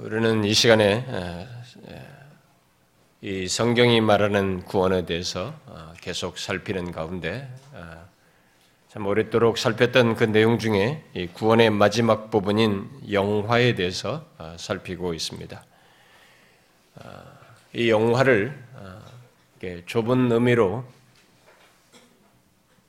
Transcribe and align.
우리는 0.00 0.44
이 0.44 0.54
시간에 0.54 1.04
이 3.20 3.48
성경이 3.48 4.00
말하는 4.00 4.62
구원에 4.64 5.04
대해서 5.04 5.52
어, 5.66 5.92
계속 6.00 6.38
살피는 6.38 6.92
가운데 6.92 7.52
어, 7.72 8.06
참 8.90 9.06
오랫도록 9.06 9.58
살폈던 9.58 10.14
그 10.14 10.22
내용 10.22 10.60
중에 10.60 11.02
이 11.14 11.26
구원의 11.26 11.70
마지막 11.70 12.30
부분인 12.30 12.88
영화에 13.10 13.74
대해서 13.74 14.24
어, 14.38 14.54
살피고 14.56 15.14
있습니다. 15.14 15.64
이 17.74 17.90
영화를 17.90 18.56
좁은 19.86 20.30
의미로 20.30 20.84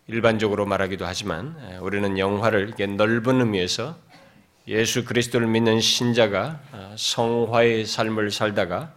일반적으로 0.05 0.67
말하기도 0.67 1.07
하지만 1.07 1.55
우리는 1.81 2.19
영화를 2.19 2.75
넓은 2.97 3.41
의미에서 3.41 4.08
예수 4.69 5.03
그리스도를 5.03 5.47
믿는 5.47 5.79
신자가 5.79 6.59
어, 6.71 6.93
성화의 6.95 7.87
삶을 7.87 8.29
살다가 8.29 8.93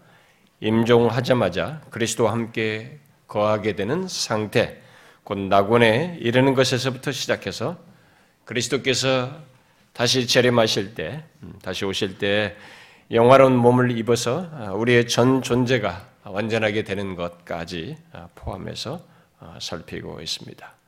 임종하자마자 0.61 1.81
그리스도와 1.89 2.33
함께 2.33 2.99
거하게 3.27 3.75
되는 3.75 4.07
상태, 4.07 4.83
곧 5.25 5.39
낙원에 5.39 6.19
이르는 6.21 6.53
것에서부터 6.53 7.11
시작해서 7.11 7.79
그리스도께서 8.45 9.35
다시 9.95 10.27
재림하실 10.27 10.95
때, 10.95 11.25
음, 11.43 11.55
다시 11.63 11.87
오실 11.87 12.19
때 12.19 12.55
영화로운 13.11 13.57
몸을 13.57 13.97
입어서 13.97 14.51
어, 14.53 14.75
우리의 14.75 15.09
전 15.09 15.41
존재가 15.41 16.07
완전하게 16.25 16.85
되는 16.85 17.17
것까지 17.17 17.97
어, 18.13 18.29
포함해서 18.35 19.01
살피고 19.59 20.21
있습니다. 20.21 20.82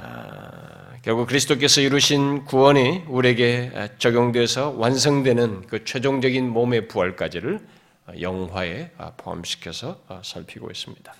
아, 0.00 0.92
결국 1.02 1.26
그리스도께서 1.26 1.80
이루신 1.80 2.44
구원이 2.44 3.04
우리에게 3.08 3.90
적용돼서 3.98 4.70
완성되는 4.70 5.66
그 5.66 5.84
최종적인 5.84 6.48
몸의 6.48 6.86
부활까지를 6.86 7.60
영화에 8.20 8.92
포함시켜서 9.16 10.00
살피고 10.22 10.70
있습니다. 10.70 11.12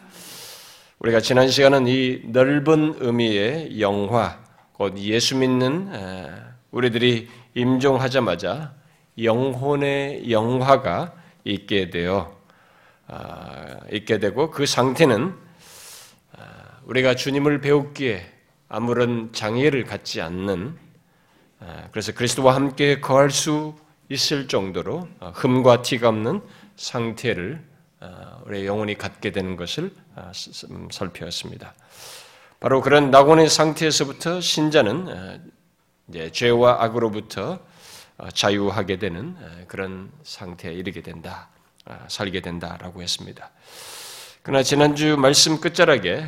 우리가 1.01 1.21
지난 1.21 1.49
시간은 1.49 1.87
이 1.89 2.23
넓은 2.27 2.97
의미의 3.01 3.81
영화, 3.81 4.39
곧 4.73 4.97
예수 4.99 5.37
믿는 5.37 5.91
우리들이 6.71 7.29
임종하자마자 7.55 8.75
영혼의 9.21 10.31
영화가 10.31 11.15
있게 11.45 11.91
되어 11.91 12.37
아, 13.09 13.79
있게 13.91 14.19
되고 14.19 14.51
그 14.51 14.67
상태는 14.67 15.35
아, 16.37 16.81
우리가 16.85 17.15
주님을 17.15 17.61
배웠기에 17.61 18.38
아무런 18.69 19.33
장애를 19.33 19.85
갖지 19.85 20.21
않는 20.21 20.79
아, 21.61 21.89
그래서 21.91 22.13
그리스도와 22.13 22.55
함께 22.55 23.01
거할 23.01 23.31
수 23.31 23.75
있을 24.09 24.47
정도로 24.49 25.09
아, 25.21 25.33
흠과 25.35 25.83
티가 25.83 26.09
없는 26.09 26.43
상태를 26.77 27.65
아, 28.01 28.39
우리의 28.47 28.67
영혼이 28.67 28.97
갖게 28.97 29.33
되는 29.33 29.57
것을 29.57 29.93
음, 30.71 30.89
살펴봤습니다. 30.91 31.75
바로 32.61 32.81
그런 32.81 33.11
낙원의 33.11 33.49
상태에서부터 33.49 34.41
신자는 34.41 35.53
죄와 36.33 36.83
악으로부터 36.83 37.61
자유하게 38.35 38.99
되는 38.99 39.37
그런 39.69 40.11
상태에 40.25 40.73
이르게 40.73 41.01
된다, 41.01 41.51
살게 42.09 42.41
된다라고 42.41 43.01
했습니다. 43.01 43.53
그러나 44.43 44.65
지난주 44.65 45.17
말씀 45.17 45.61
끝자락에 45.61 46.27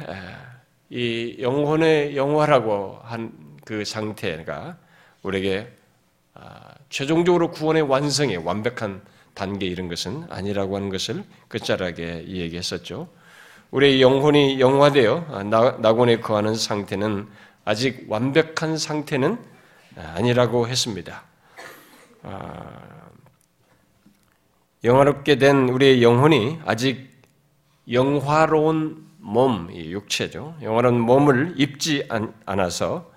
이 0.90 1.36
영혼의 1.40 2.16
영화라고 2.16 3.00
한 3.02 3.50
그 3.70 3.84
상태가 3.84 4.76
우리에게 5.22 5.70
아, 6.34 6.74
최종적으로 6.88 7.52
구원의 7.52 7.82
완성에 7.82 8.34
완벽한 8.34 9.00
단계에 9.34 9.68
이른 9.68 9.86
것은 9.86 10.26
아니라고 10.28 10.74
하는 10.74 10.88
것을 10.88 11.22
끝자락에 11.46 12.26
얘기했었죠. 12.26 13.08
우리의 13.70 14.02
영혼이 14.02 14.58
영화되어 14.58 15.44
낙원에 15.44 16.18
거하는 16.18 16.56
상태는 16.56 17.28
아직 17.64 18.06
완벽한 18.08 18.76
상태는 18.76 19.38
아니라고 19.94 20.66
했습니다. 20.66 21.22
아, 22.24 22.72
영화롭게 24.82 25.36
된 25.36 25.68
우리의 25.68 26.02
영혼이 26.02 26.58
아직 26.64 27.08
영화로운 27.88 29.09
몸, 29.20 29.68
육체죠. 29.72 30.56
영원한 30.62 30.98
몸을 30.98 31.54
입지 31.56 32.08
않아서 32.46 33.10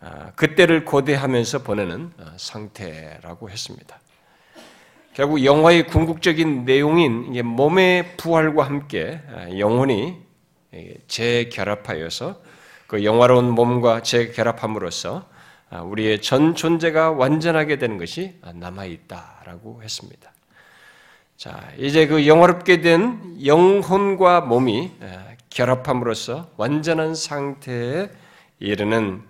아, 0.00 0.32
그때를 0.36 0.84
고대하면서 0.84 1.62
보내는 1.62 2.12
아, 2.18 2.34
상태라고 2.36 3.50
했습니다. 3.50 3.98
결국 5.14 5.44
영화의 5.44 5.86
궁극적인 5.86 6.64
내용인 6.66 7.46
몸의 7.46 8.16
부활과 8.16 8.64
함께 8.64 9.22
아, 9.34 9.48
영혼이 9.58 10.16
재결합하여서 11.08 12.42
그 12.86 13.04
영화로운 13.04 13.50
몸과 13.50 14.02
재결합함으로써 14.02 15.26
우리의 15.84 16.20
전 16.20 16.54
존재가 16.54 17.12
완전하게 17.12 17.78
되는 17.78 17.96
것이 17.96 18.38
남아 18.54 18.84
있다라고 18.84 19.82
했습니다. 19.82 20.35
자, 21.36 21.68
이제 21.76 22.06
그 22.06 22.26
영화롭게 22.26 22.80
된 22.80 23.36
영혼과 23.44 24.40
몸이 24.40 24.90
결합함으로써 25.50 26.48
완전한 26.56 27.14
상태에 27.14 28.08
이르는 28.58 29.20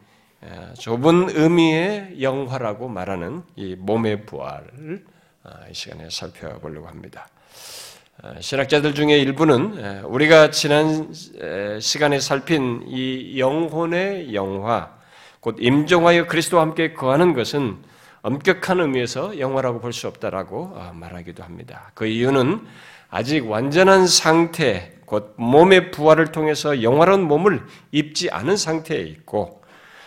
좁은 0.78 1.31
의미의 1.31 2.22
영화라고 2.22 2.87
말하는 2.87 3.43
이 3.56 3.75
몸의 3.77 4.25
부활을 4.25 5.05
이 5.69 5.75
시간에 5.75 6.09
살펴보려고 6.09 6.87
합니다. 6.87 7.28
신학자들 8.39 8.95
중에 8.95 9.19
일부는 9.19 10.05
우리가 10.05 10.53
지난 10.53 11.12
시간에 11.81 12.21
살핀 12.21 12.84
이 12.87 13.41
영혼의 13.41 14.33
영화, 14.33 14.95
곧 15.41 15.56
임종하여 15.59 16.27
그리스도와 16.27 16.62
함께 16.62 16.95
거하는 16.95 17.34
것은 17.34 17.78
엄격한 18.26 18.81
의미에서 18.81 19.38
영화라고 19.38 19.81
볼 19.81 19.92
수 19.92 20.09
없다라고 20.09 20.72
어, 20.75 20.92
말하기도 20.94 21.44
합니다. 21.44 21.92
그 21.94 22.06
이유는 22.06 22.66
아직 23.09 23.48
완전한 23.48 24.09
상태, 24.09 24.94
곧 25.06 25.34
몸의 25.37 25.92
부활을 25.92 26.32
통해서 26.32 26.82
영화로운 26.82 27.22
몸을 27.22 27.65
입지 27.92 28.28
않은 28.31 28.56
상태에 28.56 29.00
있고, 29.03 29.62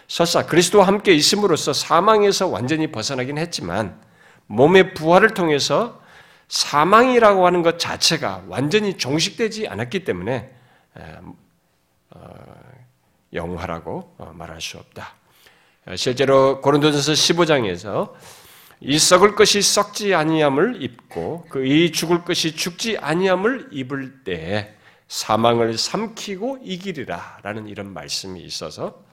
설사 0.10 0.46
그리스도와 0.46 0.86
함께 0.86 1.14
있음으로써 1.14 1.72
사망에서 1.72 2.48
완전히 2.48 2.92
벗어나긴 2.92 3.38
했지만, 3.38 3.98
몸의 4.48 4.96
부활을 4.96 5.34
통해서 5.34 6.02
사망이라고 6.50 7.46
하는 7.46 7.62
것 7.62 7.80
자체가 7.80 8.44
완전히 8.50 8.98
종식되지 8.98 9.70
않았기 9.70 10.04
때문에 10.04 10.52
어, 12.10 12.22
영화라고 13.32 14.14
어, 14.18 14.34
말할 14.36 14.60
수 14.60 14.78
없다. 14.78 15.14
실제로 15.96 16.62
고린도전서 16.62 17.14
15장에서 17.14 18.14
이 18.82 18.98
썩을 18.98 19.36
것이 19.36 19.62
썩지 19.62 20.14
아니함을 20.16 20.82
입고 20.82 21.46
그 21.50 21.66
이 21.66 21.92
죽을 21.92 22.24
것이 22.24 22.56
죽지 22.56 22.98
아니함을 22.98 23.70
입을 23.72 24.24
때 24.24 24.76
사망을 25.08 25.78
삼키고 25.78 26.60
이기리라라는 26.64 27.68
이런 27.68 27.92
말씀이 27.94 28.40
있어서 28.42 29.04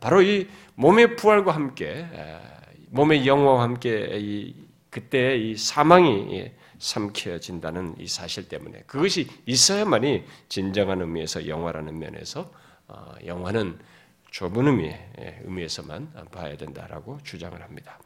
바로 0.00 0.22
이 0.22 0.48
몸의 0.74 1.16
부활과 1.16 1.52
함께 1.52 2.06
몸의 2.90 3.26
영화와 3.26 3.62
함께 3.62 4.10
이 4.20 4.54
그때 4.90 5.36
이 5.36 5.56
사망이 5.56 6.52
삼켜진다는 6.78 7.96
이 7.98 8.06
사실 8.06 8.48
때문에 8.48 8.82
그것이 8.86 9.28
있어야만이 9.46 10.24
진정한 10.48 11.00
의미에서 11.00 11.48
영화라는 11.48 11.98
면에서 11.98 12.50
어, 12.86 13.14
영화는 13.24 13.78
좁은 14.34 14.66
의미의 14.66 15.10
예, 15.20 15.40
의미에서만 15.44 16.08
봐야 16.32 16.56
된다라고 16.56 17.20
주장을 17.22 17.62
합니다. 17.62 18.00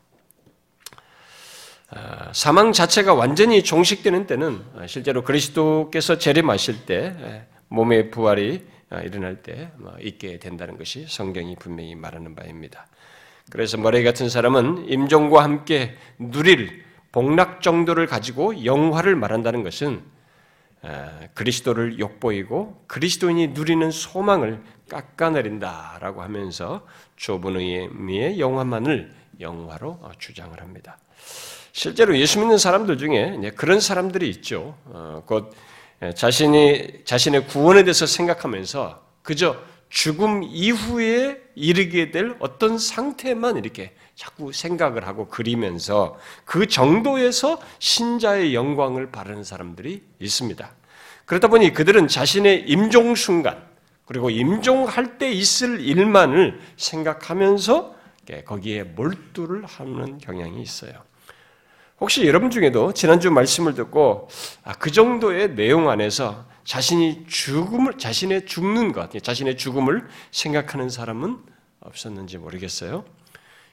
아, 1.89 2.31
사망 2.35 2.73
자체가 2.73 3.15
완전히 3.15 3.65
종식되는 3.65 4.27
때는 4.27 4.63
실제로 4.87 5.25
그리스도께서 5.25 6.19
재림하실 6.19 6.85
때 6.85 7.17
예, 7.19 7.47
몸의 7.69 8.11
부활이 8.11 8.63
아, 8.91 9.01
일어날 9.01 9.43
때뭐 9.43 9.97
있게 10.03 10.39
된다는 10.39 10.77
것이 10.77 11.07
성경이 11.09 11.57
분명히 11.57 11.95
말하는 11.95 12.35
바입니다. 12.35 12.87
그래서 13.51 13.79
머리 13.79 14.05
같은 14.05 14.29
사람은 14.29 14.91
임종과 14.91 15.43
함께 15.43 15.97
누릴 16.19 16.85
복락 17.11 17.63
정도를 17.63 18.07
가지고 18.07 18.67
영화를 18.67 19.17
말한다는 19.17 19.63
것은 19.63 20.03
그리스도를 21.33 21.99
욕보이고 21.99 22.85
그리스도인이 22.87 23.49
누리는 23.49 23.91
소망을 23.91 24.63
깎아내린다라고 24.89 26.23
하면서 26.23 26.87
좁은 27.17 27.57
의미의 27.57 28.41
영화만을 28.41 29.15
영화로 29.41 29.99
어, 30.03 30.11
주장을 30.19 30.59
합니다. 30.61 30.99
실제로 31.73 32.19
예수 32.19 32.41
믿는 32.41 32.59
사람들 32.59 32.99
중에 32.99 33.53
그런 33.57 33.81
사람들이 33.81 34.29
있죠. 34.31 34.77
어, 34.87 35.23
곧 35.27 35.55
자신이 36.15 37.05
자신의 37.05 37.47
구원에 37.47 37.85
대해서 37.85 38.07
생각하면서 38.07 39.03
그저 39.23 39.57
죽음 39.89 40.43
이후에 40.43 41.41
이르게 41.55 42.11
될 42.11 42.37
어떤 42.41 42.79
상태만 42.79 43.57
이렇게 43.57 43.95
자꾸 44.15 44.53
생각을 44.53 45.07
하고 45.07 45.29
그리면서 45.29 46.19
그 46.45 46.67
정도에서 46.67 47.61
신자의 47.79 48.55
영광을 48.55 49.11
바라는 49.11 49.45
사람들이 49.45 50.03
있습니다. 50.19 50.71
그러다 51.25 51.49
보니 51.49 51.73
그들은 51.73 52.09
자신의 52.09 52.65
임종 52.69 53.15
순간 53.15 53.68
그리고 54.09 54.31
임종할 54.31 55.19
때 55.19 55.31
있을 55.31 55.81
일만을 55.81 56.59
생각하면서 56.79 57.95
거기에 58.47 58.83
몰두를 58.83 59.67
하는 59.67 60.17
경향이 60.17 60.63
있어요. 60.63 60.93
혹시 62.01 62.27
여러분 62.27 62.51
중에도 62.51 62.95
지난주 62.95 63.31
말씀을 63.31 63.75
듣고 63.75 64.29
아, 64.65 64.73
그 64.73 64.91
정도의 64.91 65.55
내용 65.55 65.91
안에서 65.91 66.47
자신이 66.65 67.27
죽음을 67.27 67.99
자신의 67.99 68.47
죽는 68.47 68.93
것, 68.93 69.11
자신의 69.23 69.59
죽음을 69.59 70.09
생각하는 70.31 70.89
사람은 70.89 71.39
없었는지 71.81 72.39
모르겠어요. 72.39 73.05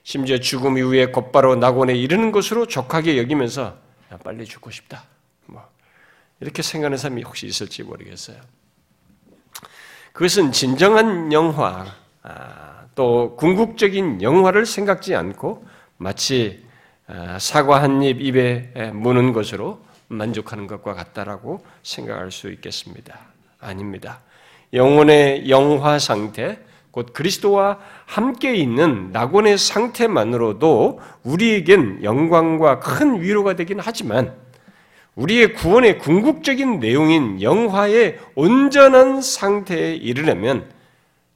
심지어 0.03 0.37
죽음 0.39 0.77
이후에 0.77 1.07
곧바로 1.07 1.55
낙원에 1.55 1.95
이르는 1.95 2.33
것으로 2.33 2.65
족하게 2.65 3.17
여기면서 3.17 3.77
빨리 4.23 4.43
죽고 4.43 4.69
싶다. 4.69 5.05
뭐 5.45 5.63
이렇게 6.41 6.61
생각하는 6.61 6.97
사람이 6.97 7.23
혹시 7.23 7.47
있을지 7.47 7.83
모르겠어요. 7.83 8.37
그것은 10.15 10.53
진정한 10.53 11.33
영화, 11.33 11.85
아, 12.23 12.85
또 12.95 13.35
궁극적인 13.35 14.21
영화를 14.21 14.65
생각지 14.65 15.13
않고 15.13 15.65
마치 15.97 16.63
아, 17.05 17.37
사과 17.37 17.83
한 17.83 18.01
입 18.01 18.21
입에 18.21 18.91
무는 18.93 19.33
것으로 19.33 19.81
만족하는 20.07 20.67
것과 20.67 20.93
같다라고 20.93 21.65
생각할 21.83 22.31
수 22.31 22.49
있겠습니다. 22.49 23.19
아닙니다. 23.59 24.21
영혼의 24.71 25.49
영화 25.49 25.99
상태, 25.99 26.59
곧 26.91 27.11
그리스도와 27.11 27.79
함께 28.05 28.55
있는 28.55 29.11
낙원의 29.11 29.57
상태만으로도 29.57 31.01
우리에겐 31.23 32.03
영광과 32.03 32.79
큰 32.79 33.21
위로가 33.21 33.57
되긴 33.57 33.81
하지만 33.81 34.33
우리의 35.15 35.53
구원의 35.53 35.99
궁극적인 35.99 36.79
내용인 36.79 37.41
영화의 37.41 38.19
온전한 38.35 39.21
상태에 39.21 39.95
이르려면 39.95 40.69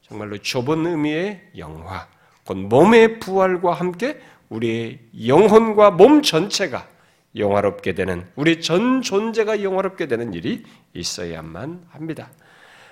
정말로 0.01 0.37
좁은 0.37 0.85
의미의 0.85 1.41
영화, 1.57 2.07
곧 2.45 2.57
몸의 2.57 3.19
부활과 3.19 3.73
함께 3.73 4.19
우리의 4.49 4.99
영혼과 5.27 5.91
몸 5.91 6.21
전체가 6.21 6.87
영화롭게 7.35 7.93
되는 7.93 8.25
우리 8.35 8.59
전 8.61 9.01
존재가 9.01 9.61
영화롭게 9.63 10.07
되는 10.07 10.33
일이 10.33 10.63
있어야만 10.93 11.85
합니다. 11.91 12.29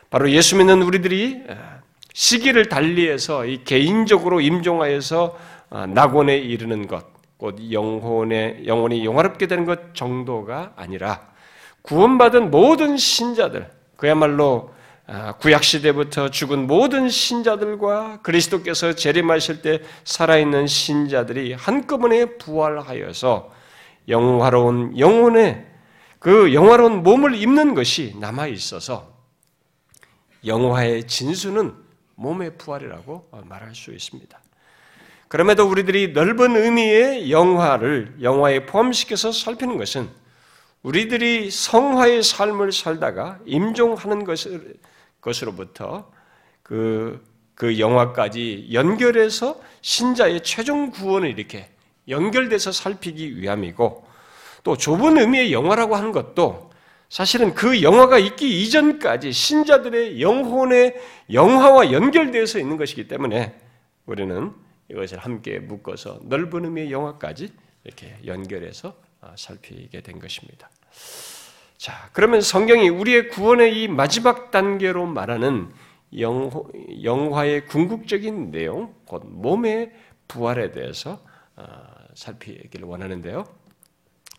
바로 0.10 0.30
예수 0.32 0.56
믿는 0.56 0.84
우리들이 0.84 1.44
시기를 2.14 2.70
달리해서 2.70 3.46
이 3.46 3.64
개인적으로 3.64 4.42
임종하여서 4.42 5.38
어, 5.70 5.86
낙원에 5.86 6.38
이르는 6.38 6.88
것, 6.88 7.06
곧 7.38 7.72
영혼의 7.72 8.64
영혼이 8.66 9.06
영화롭게 9.06 9.48
되는 9.48 9.66
것 9.66 9.94
정도가 9.94 10.74
아니라 10.76 11.30
구원받은 11.84 12.52
모든 12.52 12.98
신자들, 12.98 13.70
그야말로 13.96 14.72
어, 15.08 15.34
구약 15.40 15.64
시대부터 15.64 16.30
죽은 16.30 16.68
모든 16.68 17.08
신자들과 17.08 18.22
그리스도께서 18.24 18.94
재림하실 18.94 19.62
때 19.62 19.82
살아있는 20.04 20.68
신자들이 20.68 21.54
한꺼번에 21.54 22.38
부활하여서 22.38 23.50
영화로운 24.10 25.00
영혼의 25.00 25.66
그 26.20 26.54
영화로운 26.54 27.04
몸을 27.04 27.36
입는 27.36 27.74
것이 27.74 28.16
남아 28.20 28.48
있어서 28.48 29.14
영화의 30.46 31.08
진수는 31.08 31.74
몸의 32.16 32.58
부활이라고 32.58 33.30
말할 33.46 33.76
수 33.76 33.94
있습니다. 33.94 34.38
그럼에도 35.28 35.68
우리들이 35.68 36.14
넓은 36.14 36.56
의미의 36.56 37.32
영화를 37.32 38.16
영화에 38.22 38.66
포함시켜서 38.66 39.32
살피는 39.32 39.78
것은 39.78 40.10
우리들이 40.84 41.52
성화의 41.52 42.24
삶을 42.24 42.72
살다가 42.72 43.40
임종하는 43.46 44.24
것을, 44.24 44.76
것으로부터 45.20 46.10
그, 46.64 47.22
그 47.56 47.78
영화까지 47.80 48.70
연결해서 48.72 49.60
신자의 49.82 50.44
최종 50.44 50.92
구원을 50.92 51.38
이렇게 51.38 51.70
연결돼서 52.08 52.72
살피기 52.72 53.42
위함이고 53.42 54.08
또 54.64 54.78
좁은 54.78 55.18
의미의 55.18 55.52
영화라고 55.52 55.96
하는 55.96 56.14
것도 56.14 56.72
사실은 57.10 57.54
그 57.54 57.82
영화가 57.82 58.18
있기 58.18 58.64
이전까지 58.64 59.32
신자들의 59.32 60.22
영혼의 60.22 60.96
영화와 61.32 61.92
연결되어서 61.92 62.60
있는 62.60 62.78
것이기 62.78 63.08
때문에 63.08 63.58
우리는 64.06 64.54
이것을 64.90 65.18
함께 65.20 65.60
묶어서 65.60 66.20
넓은 66.24 66.66
의미의 66.66 66.92
영화까지 66.92 67.52
이렇게 67.84 68.16
연결해서 68.26 68.96
아, 69.22 69.34
살피게 69.38 70.02
된 70.02 70.20
것입니다. 70.20 70.70
자, 71.78 72.10
그러면 72.14 72.42
성경이 72.42 72.90
우리의 72.90 73.30
구원의 73.30 73.82
이 73.84 73.88
마지막 73.88 74.52
단계로 74.52 75.06
말하는 75.06 75.72
영화 77.04 77.46
의 77.46 77.66
궁극적인 77.66 78.52
내용, 78.52 78.94
곧 79.06 79.24
몸의 79.26 79.92
부활에 80.28 80.72
대해서 80.72 81.22
아, 81.56 81.88
살피기를 82.16 82.88
원하는데요. 82.88 83.46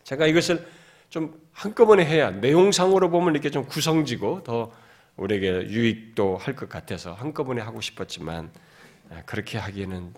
제가 0.05 0.27
이것을 0.27 0.67
좀 1.11 1.41
한꺼번에 1.53 2.05
해야 2.05 2.31
내용상으로 2.31 3.11
보면 3.11 3.35
이렇게 3.35 3.51
좀 3.51 3.67
구성지고 3.67 4.43
더 4.45 4.73
우리에게 5.17 5.69
유익도 5.69 6.37
할 6.37 6.55
것 6.55 6.69
같아서 6.69 7.13
한꺼번에 7.13 7.61
하고 7.61 7.81
싶었지만 7.81 8.51
아, 8.55 8.68
그렇게 9.27 9.59
하기에는 9.59 10.15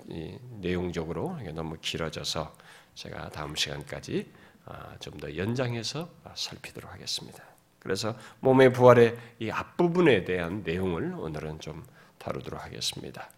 내용적으로 0.60 1.38
너무 1.54 1.76
길어져서 1.80 2.54
제가 2.94 3.30
다음 3.30 3.54
시간까지 3.54 4.30
아, 4.66 4.96
좀더 5.00 5.36
연장해서 5.36 6.08
살피도록 6.34 6.92
하겠습니다. 6.92 7.42
그래서 7.78 8.14
몸의 8.40 8.72
부활의 8.72 9.16
이 9.40 9.50
앞부분에 9.50 10.24
대한 10.24 10.62
내용을 10.64 11.14
오늘은 11.16 11.60
좀 11.60 11.84
다루도록 12.18 12.62
하겠습니다. 12.62 13.30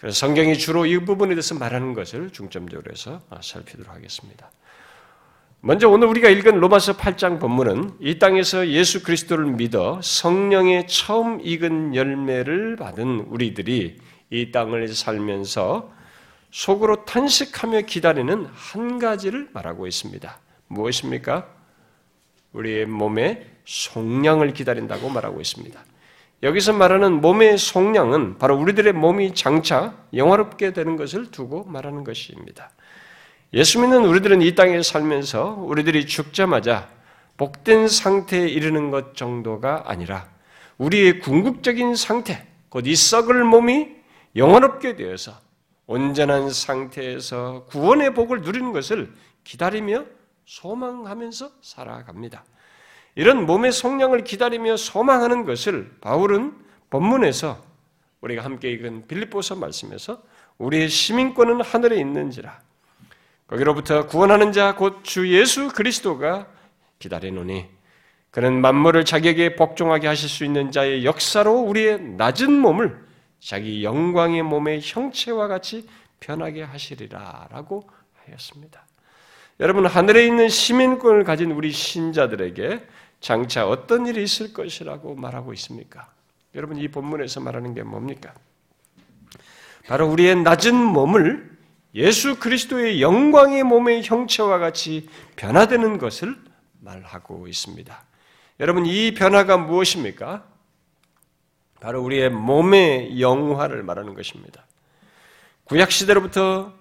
그래서 0.00 0.18
성경이 0.18 0.58
주로 0.58 0.86
이 0.86 0.98
부분에 0.98 1.34
대해서 1.34 1.54
말하는 1.54 1.94
것을 1.94 2.30
중점적으로 2.30 2.90
해서 2.90 3.22
살피도록 3.42 3.94
하겠습니다. 3.94 4.50
먼저 5.62 5.88
오늘 5.90 6.08
우리가 6.08 6.30
읽은 6.30 6.58
로마서 6.58 6.96
8장 6.96 7.38
본문은 7.38 7.98
이 8.00 8.18
땅에서 8.18 8.68
예수 8.68 9.02
그리스도를 9.02 9.44
믿어 9.44 10.00
성령의 10.02 10.86
처음 10.88 11.38
익은 11.42 11.94
열매를 11.94 12.76
받은 12.76 13.26
우리들이 13.28 13.98
이 14.30 14.52
땅을 14.52 14.88
살면서 14.88 15.92
속으로 16.50 17.04
탄식하며 17.04 17.82
기다리는 17.82 18.46
한 18.52 18.98
가지를 18.98 19.48
말하고 19.52 19.86
있습니다. 19.86 20.38
무엇입니까? 20.68 21.46
우리의 22.52 22.86
몸의 22.86 23.46
속량을 23.64 24.52
기다린다고 24.52 25.08
말하고 25.10 25.40
있습니다. 25.40 25.80
여기서 26.42 26.72
말하는 26.72 27.20
몸의 27.20 27.58
속량은 27.58 28.38
바로 28.38 28.56
우리들의 28.56 28.94
몸이 28.94 29.34
장차 29.34 29.94
영화롭게 30.14 30.72
되는 30.72 30.96
것을 30.96 31.30
두고 31.30 31.64
말하는 31.64 32.02
것입니다. 32.02 32.70
예수 33.52 33.80
믿는 33.80 34.04
우리들은 34.04 34.42
이 34.42 34.54
땅에 34.54 34.80
살면서 34.82 35.64
우리들이 35.66 36.06
죽자마자 36.06 36.88
복된 37.36 37.88
상태에 37.88 38.48
이르는 38.48 38.90
것 38.90 39.16
정도가 39.16 39.84
아니라 39.86 40.28
우리의 40.78 41.20
궁극적인 41.20 41.94
상태, 41.94 42.46
곧 42.70 42.86
이 42.86 42.96
썩을 42.96 43.44
몸이 43.44 43.99
영원롭게 44.36 44.96
되어서 44.96 45.32
온전한 45.86 46.50
상태에서 46.50 47.64
구원의 47.68 48.14
복을 48.14 48.42
누리는 48.42 48.72
것을 48.72 49.12
기다리며 49.44 50.04
소망하면서 50.44 51.50
살아갑니다. 51.62 52.44
이런 53.16 53.44
몸의 53.44 53.72
성량을 53.72 54.24
기다리며 54.24 54.76
소망하는 54.76 55.44
것을 55.44 55.96
바울은 56.00 56.54
본문에서 56.90 57.60
우리가 58.20 58.44
함께 58.44 58.70
읽은 58.70 59.06
빌립보서 59.08 59.56
말씀에서 59.56 60.22
우리의 60.58 60.88
시민권은 60.88 61.62
하늘에 61.62 61.98
있는지라 61.98 62.60
거기로부터 63.48 64.06
구원하는 64.06 64.52
자 64.52 64.76
곧 64.78 65.02
주 65.02 65.28
예수 65.32 65.68
그리스도가 65.68 66.46
기다리노니 66.98 67.66
그는 68.30 68.60
만물을 68.60 69.04
자기에게 69.04 69.56
복종하게 69.56 70.06
하실 70.06 70.28
수 70.28 70.44
있는 70.44 70.70
자의 70.70 71.04
역사로 71.04 71.52
우리의 71.62 72.00
낮은 72.00 72.52
몸을 72.52 73.09
자기 73.40 73.82
영광의 73.82 74.42
몸의 74.42 74.80
형체와 74.82 75.48
같이 75.48 75.88
변하게 76.20 76.62
하시리라라고 76.62 77.88
하였습니다. 78.26 78.86
여러분 79.58 79.86
하늘에 79.86 80.26
있는 80.26 80.48
시민권을 80.48 81.24
가진 81.24 81.50
우리 81.50 81.72
신자들에게 81.72 82.86
장차 83.20 83.68
어떤 83.68 84.06
일이 84.06 84.22
있을 84.22 84.52
것이라고 84.52 85.16
말하고 85.16 85.52
있습니까? 85.54 86.12
여러분 86.54 86.76
이 86.76 86.88
본문에서 86.88 87.40
말하는 87.40 87.74
게 87.74 87.82
뭡니까? 87.82 88.32
바로 89.86 90.08
우리의 90.08 90.42
낮은 90.42 90.74
몸을 90.74 91.50
예수 91.94 92.38
그리스도의 92.38 93.02
영광의 93.02 93.64
몸의 93.64 94.02
형체와 94.04 94.58
같이 94.58 95.08
변화되는 95.36 95.98
것을 95.98 96.36
말하고 96.80 97.48
있습니다. 97.48 98.04
여러분, 98.60 98.86
이 98.86 99.14
변화가 99.14 99.56
무엇입니까? 99.56 100.46
바로 101.80 102.02
우리의 102.02 102.30
몸의 102.30 103.20
영화를 103.20 103.82
말하는 103.82 104.14
것입니다. 104.14 104.66
구약 105.64 105.90
시대로부터 105.90 106.72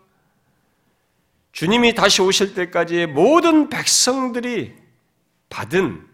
주님이 1.51 1.95
다시 1.95 2.21
오실 2.21 2.53
때까지의 2.53 3.07
모든 3.07 3.69
백성들이 3.69 4.75
받은 5.49 6.07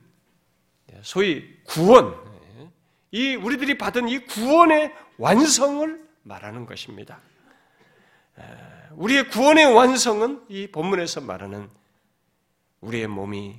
소위 1.01 1.45
구원, 1.65 2.15
이 3.11 3.35
우리들이 3.35 3.77
받은 3.77 4.07
이 4.07 4.19
구원의 4.19 4.93
완성을 5.17 6.05
말하는 6.23 6.65
것입니다. 6.65 7.19
우리의 8.91 9.29
구원의 9.29 9.73
완성은 9.73 10.45
이 10.49 10.67
본문에서 10.67 11.21
말하는 11.21 11.69
우리의 12.81 13.07
몸이 13.07 13.55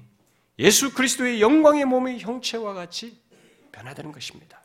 예수 0.59 0.93
그리스도의 0.95 1.41
영광의 1.41 1.85
몸의 1.85 2.21
형체와 2.21 2.75
같이 2.75 3.19
변화되는 3.73 4.13
것입니다. 4.13 4.61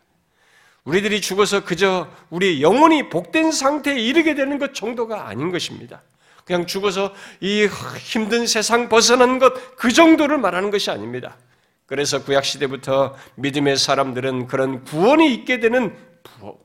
우리들이 0.85 1.21
죽어서 1.21 1.63
그저 1.63 2.09
우리 2.29 2.61
영혼이 2.61 3.09
복된 3.09 3.51
상태에 3.51 3.99
이르게 3.99 4.33
되는 4.35 4.57
것 4.57 4.73
정도가 4.73 5.27
아닌 5.27 5.51
것입니다. 5.51 6.01
그냥 6.45 6.65
죽어서 6.65 7.13
이 7.39 7.67
힘든 7.99 8.47
세상 8.47 8.89
벗어난 8.89 9.37
것 9.39 9.53
그 9.75 9.91
정도를 9.91 10.37
말하는 10.37 10.71
것이 10.71 10.89
아닙니다. 10.91 11.37
그래서 11.85 12.23
구약 12.23 12.45
시대부터 12.45 13.15
믿음의 13.35 13.77
사람들은 13.77 14.47
그런 14.47 14.83
구원이 14.85 15.33
있게 15.33 15.59
되는 15.59 15.95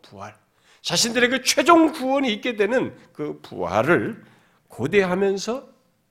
부활, 0.02 0.36
자신들의 0.82 1.28
그 1.30 1.42
최종 1.42 1.92
구원이 1.92 2.32
있게 2.34 2.56
되는 2.56 2.94
그 3.12 3.40
부활을 3.42 4.22
고대하면서 4.68 5.66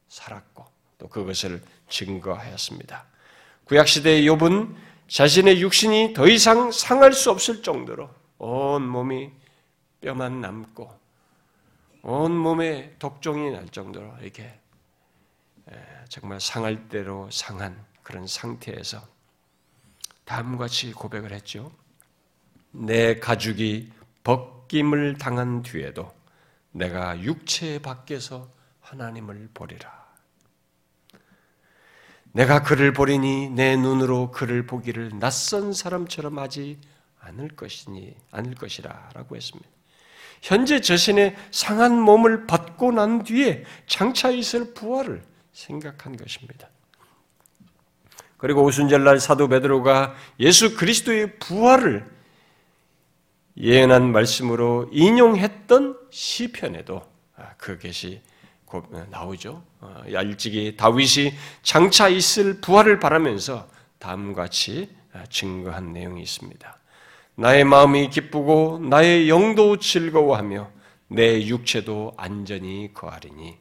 살았고 0.09 0.65
또 0.97 1.07
그것을 1.07 1.61
증거하였습니다. 1.89 3.05
구약 3.65 3.87
시대의 3.87 4.27
욥은 4.29 4.75
자신의 5.07 5.61
육신이 5.61 6.13
더 6.13 6.27
이상 6.27 6.71
상할 6.71 7.13
수 7.13 7.31
없을 7.31 7.61
정도로 7.61 8.09
온 8.37 8.87
몸이 8.87 9.31
뼈만 10.01 10.41
남고 10.41 10.91
온 12.03 12.31
몸에 12.35 12.95
독종이 12.99 13.51
날 13.51 13.67
정도로 13.69 14.13
이렇게 14.21 14.59
정말 16.09 16.39
상할 16.39 16.87
대로 16.87 17.29
상한 17.31 17.83
그런 18.03 18.27
상태에서 18.27 19.01
다음과 20.25 20.65
같이 20.65 20.91
고백을 20.91 21.31
했죠. 21.31 21.71
내 22.71 23.19
가죽이 23.19 23.91
벗김을 24.23 25.17
당한 25.17 25.61
뒤에도 25.61 26.13
내가 26.71 27.19
육체 27.21 27.79
밖에서 27.79 28.49
하나님을 28.81 29.49
보리라. 29.53 30.04
내가 32.35 32.63
그를 32.63 32.91
보리니 32.91 33.51
내 33.51 33.77
눈으로 33.77 34.29
그를 34.31 34.65
보기를 34.67 35.19
낯선 35.19 35.71
사람처럼 35.71 36.37
하지 36.37 36.77
않을 37.21 37.47
것이니 37.55 38.13
않을 38.31 38.55
것이라라고 38.55 39.37
했습니다. 39.37 39.69
현재 40.41 40.81
자신의 40.81 41.33
상한 41.51 41.97
몸을 41.97 42.45
받고 42.45 42.91
난 42.91 43.23
뒤에 43.23 43.63
장차 43.87 44.31
있을 44.31 44.73
부활을 44.73 45.23
생각한 45.53 46.17
것입니다. 46.17 46.67
그리고 48.35 48.65
오순절날 48.65 49.21
사도 49.21 49.47
베드로가 49.47 50.13
예수 50.41 50.75
그리스도의 50.75 51.39
부활을 51.39 52.05
예언한 53.55 54.11
말씀으로 54.11 54.89
인용했던 54.91 55.97
시편에도 56.09 57.01
아, 57.37 57.53
그 57.55 57.79
것이 57.79 58.21
나오죠. 59.09 59.63
어, 59.81 60.03
일찍이 60.07 60.75
다윗이 60.75 61.33
장차 61.61 62.07
있을 62.09 62.59
부활을 62.61 62.99
바라면서 62.99 63.67
다음과 63.99 64.43
같이 64.43 64.89
아, 65.13 65.23
증거한 65.29 65.93
내용이 65.93 66.21
있습니다. 66.21 66.77
나의 67.35 67.63
마음이 67.63 68.09
기쁘고 68.09 68.79
나의 68.89 69.29
영도 69.29 69.77
즐거워하며 69.77 70.69
내 71.07 71.45
육체도 71.45 72.13
안전히 72.17 72.93
거하리니 72.93 73.57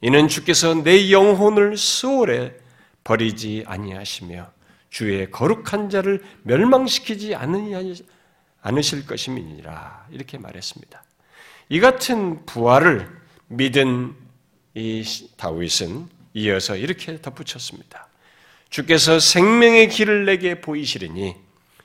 이는 0.00 0.28
주께서 0.28 0.74
내 0.74 1.10
영혼을 1.10 1.76
수월에 1.76 2.56
버리지 3.04 3.64
아니하시며 3.66 4.50
주의 4.90 5.30
거룩한 5.30 5.90
자를 5.90 6.22
멸망시키지 6.42 7.34
않으실 7.34 9.06
것임이니라 9.06 10.06
이렇게 10.10 10.38
말했습니다. 10.38 11.02
이 11.68 11.80
같은 11.80 12.44
부활을 12.44 13.21
믿은 13.52 14.14
이 14.74 15.04
다윗은 15.36 16.08
이어서 16.34 16.76
이렇게 16.76 17.20
덧붙였습니다. 17.20 18.08
주께서 18.70 19.20
생명의 19.20 19.88
길을 19.88 20.24
내게 20.24 20.60
보이시리니 20.60 21.36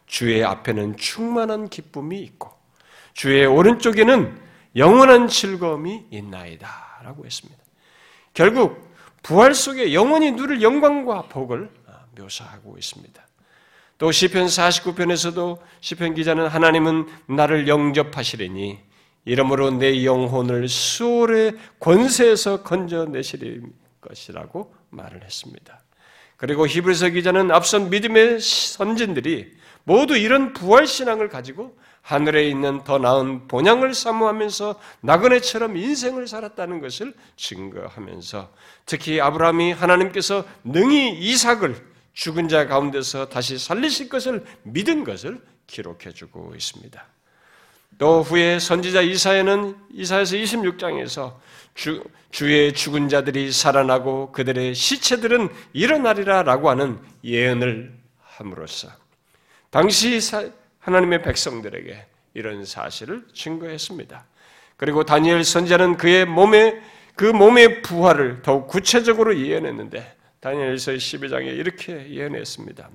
주의 0.06 0.44
앞에는 0.44 0.96
충만한 0.96 1.70
기쁨이 1.70 2.20
있고 2.22 2.54
주의 3.14 3.46
오른쪽에는 3.46 4.40
영원한 4.78 5.28
즐거움이 5.28 6.06
있나이다. 6.12 7.02
라고 7.04 7.26
했습니다. 7.26 7.62
결국 8.34 8.94
부활 9.24 9.54
속에 9.54 9.94
영원히 9.94 10.32
누릴 10.32 10.62
영광과 10.62 11.24
복을 11.24 11.70
묘사하고 12.18 12.78
있습니다. 12.78 13.28
또 13.98 14.12
시편 14.12 14.46
49편에서도 14.46 15.60
시편 15.82 16.14
기자는 16.14 16.48
하나님은 16.48 17.08
나를 17.28 17.68
영접하시리니 17.68 18.87
이러므로 19.28 19.72
내 19.72 20.06
영혼을 20.06 20.70
수월의 20.70 21.58
권세에서 21.82 22.64
건져내실 22.64 23.62
것이라고 24.00 24.74
말을 24.90 25.22
했습니다. 25.22 25.82
그리고 26.38 26.66
히브리서 26.66 27.10
기자는 27.10 27.52
앞선 27.52 27.90
믿음의 27.90 28.40
선진들이 28.40 29.52
모두 29.84 30.16
이런 30.16 30.54
부활 30.54 30.88
신앙을 30.88 31.28
가지고 31.28 31.78
하늘에 32.02 32.48
있는 32.48 32.86
더 32.86 33.00
나은 33.00 33.50
본향을 33.50 33.94
사모하면서 33.94 34.80
나그네처럼 35.02 35.76
인생을 35.76 36.26
살았다는 36.30 36.80
것을 36.80 37.14
증거하면서 37.36 38.54
특히 38.86 39.20
아브라함이 39.20 39.74
하나님께서 39.74 40.46
능히 40.64 41.20
이삭을 41.20 41.76
죽은 42.14 42.48
자 42.48 42.66
가운데서 42.66 43.28
다시 43.28 43.58
살리실 43.58 44.08
것을 44.08 44.46
믿은 44.64 45.04
것을 45.04 45.42
기록해 45.68 46.14
주고 46.14 46.54
있습니다. 46.56 47.17
또 47.98 48.22
후에 48.22 48.60
선지자 48.60 49.02
이사야는 49.02 49.76
이사야서 49.94 50.36
26장에서 50.36 51.36
주, 51.74 52.04
주의 52.32 52.74
죽은 52.74 53.10
자들이 53.10 53.52
살아나고 53.52 54.32
그들의 54.32 54.76
시체들은 54.76 55.50
일어나리라라고 55.74 56.70
하는 56.70 57.00
예언을 57.24 57.94
함으로써 58.22 58.90
당시 59.70 60.20
하나님의 60.80 61.24
백성들에게 61.24 62.06
이런 62.34 62.66
사실을 62.66 63.26
증거했습니다. 63.34 64.26
그리고 64.78 65.04
다니엘 65.04 65.44
선자는 65.44 65.98
그의 65.98 66.26
몸에 66.26 66.82
그 67.16 67.26
몸의 67.26 67.82
부활을 67.82 68.44
더욱 68.44 68.68
구체적으로 68.68 69.36
예언했는데 69.36 70.16
다니엘서 70.40 70.94
12장에 70.94 71.48
이렇게 71.48 72.10
예언했습니다. 72.12 72.90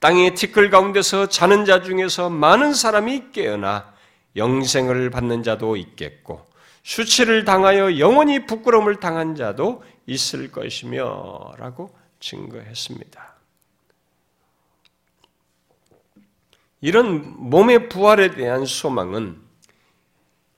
땅의 0.00 0.34
티끌 0.34 0.70
가운데서 0.70 1.28
자는 1.28 1.64
자 1.64 1.82
중에서 1.82 2.30
많은 2.30 2.74
사람이 2.74 3.32
깨어나 3.32 3.92
영생을 4.36 5.10
받는 5.10 5.42
자도 5.42 5.76
있겠고 5.76 6.46
수치를 6.82 7.44
당하여 7.44 7.98
영원히 7.98 8.46
부끄러움을 8.46 8.96
당한 8.96 9.34
자도 9.34 9.84
있을 10.06 10.50
것이며 10.50 11.52
라고 11.58 11.94
증거했습니다. 12.18 13.30
이런 16.80 17.50
몸의 17.50 17.90
부활에 17.90 18.30
대한 18.30 18.64
소망은 18.64 19.38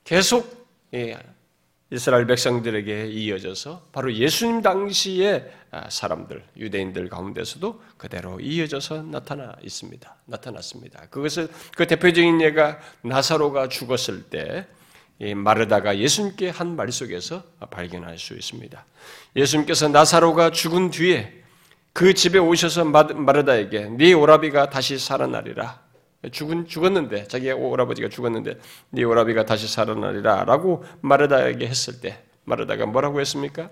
계속 0.05 0.65
예, 0.93 1.19
이스라엘 1.93 2.25
백성들에게 2.25 3.05
이어져서 3.09 3.89
바로 3.91 4.11
예수님 4.11 4.63
당시의 4.63 5.47
아, 5.69 5.87
사람들, 5.91 6.43
유대인들 6.57 7.07
가운데서도 7.07 7.83
그대로 7.97 8.39
이어져서 8.39 9.03
나타나 9.03 9.55
있습니다. 9.61 10.15
나타났습니다. 10.25 11.05
그것을 11.11 11.49
그 11.77 11.85
대표적인 11.85 12.41
예가 12.41 12.79
나사로가 13.01 13.69
죽었을 13.69 14.23
때 14.23 14.65
마르다가 15.35 15.99
예수님께 15.99 16.49
한 16.49 16.75
말 16.75 16.91
속에서 16.91 17.43
발견할 17.69 18.17
수 18.17 18.33
있습니다. 18.33 18.85
예수님께서 19.35 19.87
나사로가 19.89 20.49
죽은 20.49 20.89
뒤에 20.89 21.43
그 21.93 22.15
집에 22.15 22.39
오셔서 22.39 22.85
마르다에게 22.85 23.89
네 23.89 24.13
오라비가 24.13 24.71
다시 24.71 24.97
살아나리라. 24.97 25.82
죽은, 26.31 26.67
죽었는데, 26.67 27.27
자기 27.27 27.51
오라버지가 27.51 28.09
죽었는데, 28.09 28.59
네 28.89 29.03
오라비가 29.03 29.45
다시 29.45 29.67
살아나리라. 29.67 30.45
라고 30.45 30.83
마르다에게 31.01 31.67
했을 31.67 32.01
때, 32.01 32.23
마르다가 32.45 32.85
뭐라고 32.85 33.19
했습니까? 33.21 33.69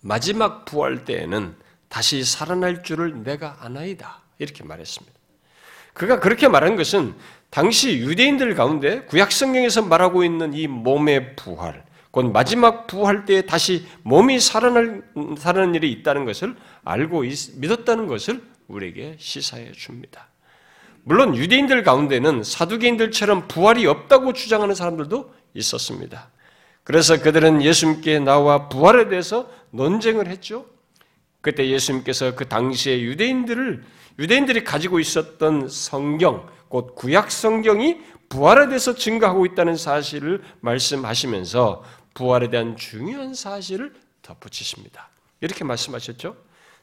마지막 0.00 0.64
부활 0.64 1.04
때에는 1.04 1.54
다시 1.88 2.24
살아날 2.24 2.82
줄을 2.82 3.22
내가 3.22 3.58
아나이다. 3.60 4.22
이렇게 4.38 4.64
말했습니다. 4.64 5.18
그가 5.94 6.20
그렇게 6.20 6.48
말한 6.48 6.76
것은 6.76 7.14
당시 7.50 7.98
유대인들 7.98 8.54
가운데 8.54 9.02
구약 9.02 9.30
성경에서 9.30 9.82
말하고 9.82 10.24
있는 10.24 10.52
이 10.54 10.66
몸의 10.66 11.36
부활, 11.36 11.84
곧 12.10 12.32
마지막 12.32 12.86
부활 12.86 13.24
때에 13.24 13.42
다시 13.42 13.86
몸이 14.02 14.40
살아날, 14.40 15.02
살아날 15.38 15.74
일이 15.76 15.90
있다는 15.92 16.24
것을 16.24 16.56
알고 16.84 17.24
있, 17.24 17.56
믿었다는 17.58 18.08
것을 18.08 18.42
우리에게 18.66 19.16
시사해 19.18 19.72
줍니다. 19.72 20.28
물론 21.06 21.36
유대인들 21.36 21.82
가운데는 21.82 22.42
사두개인들처럼 22.42 23.46
부활이 23.46 23.86
없다고 23.86 24.32
주장하는 24.32 24.74
사람들도 24.74 25.32
있었습니다. 25.52 26.30
그래서 26.82 27.20
그들은 27.20 27.62
예수님께 27.62 28.20
나와 28.20 28.68
부활에 28.68 29.08
대해서 29.08 29.50
논쟁을 29.70 30.28
했죠. 30.28 30.66
그때 31.42 31.68
예수님께서 31.68 32.34
그 32.34 32.48
당시에 32.48 33.02
유대인들을 33.02 33.84
유대인들이 34.18 34.64
가지고 34.64 34.98
있었던 34.98 35.68
성경, 35.68 36.48
곧 36.68 36.94
구약 36.94 37.30
성경이 37.30 37.98
부활에 38.30 38.68
대해서 38.68 38.94
증거하고 38.94 39.44
있다는 39.44 39.76
사실을 39.76 40.42
말씀하시면서 40.60 41.84
부활에 42.14 42.48
대한 42.48 42.76
중요한 42.76 43.34
사실을 43.34 43.92
덧붙이십니다. 44.22 45.10
이렇게 45.42 45.64
말씀하셨죠. 45.64 46.34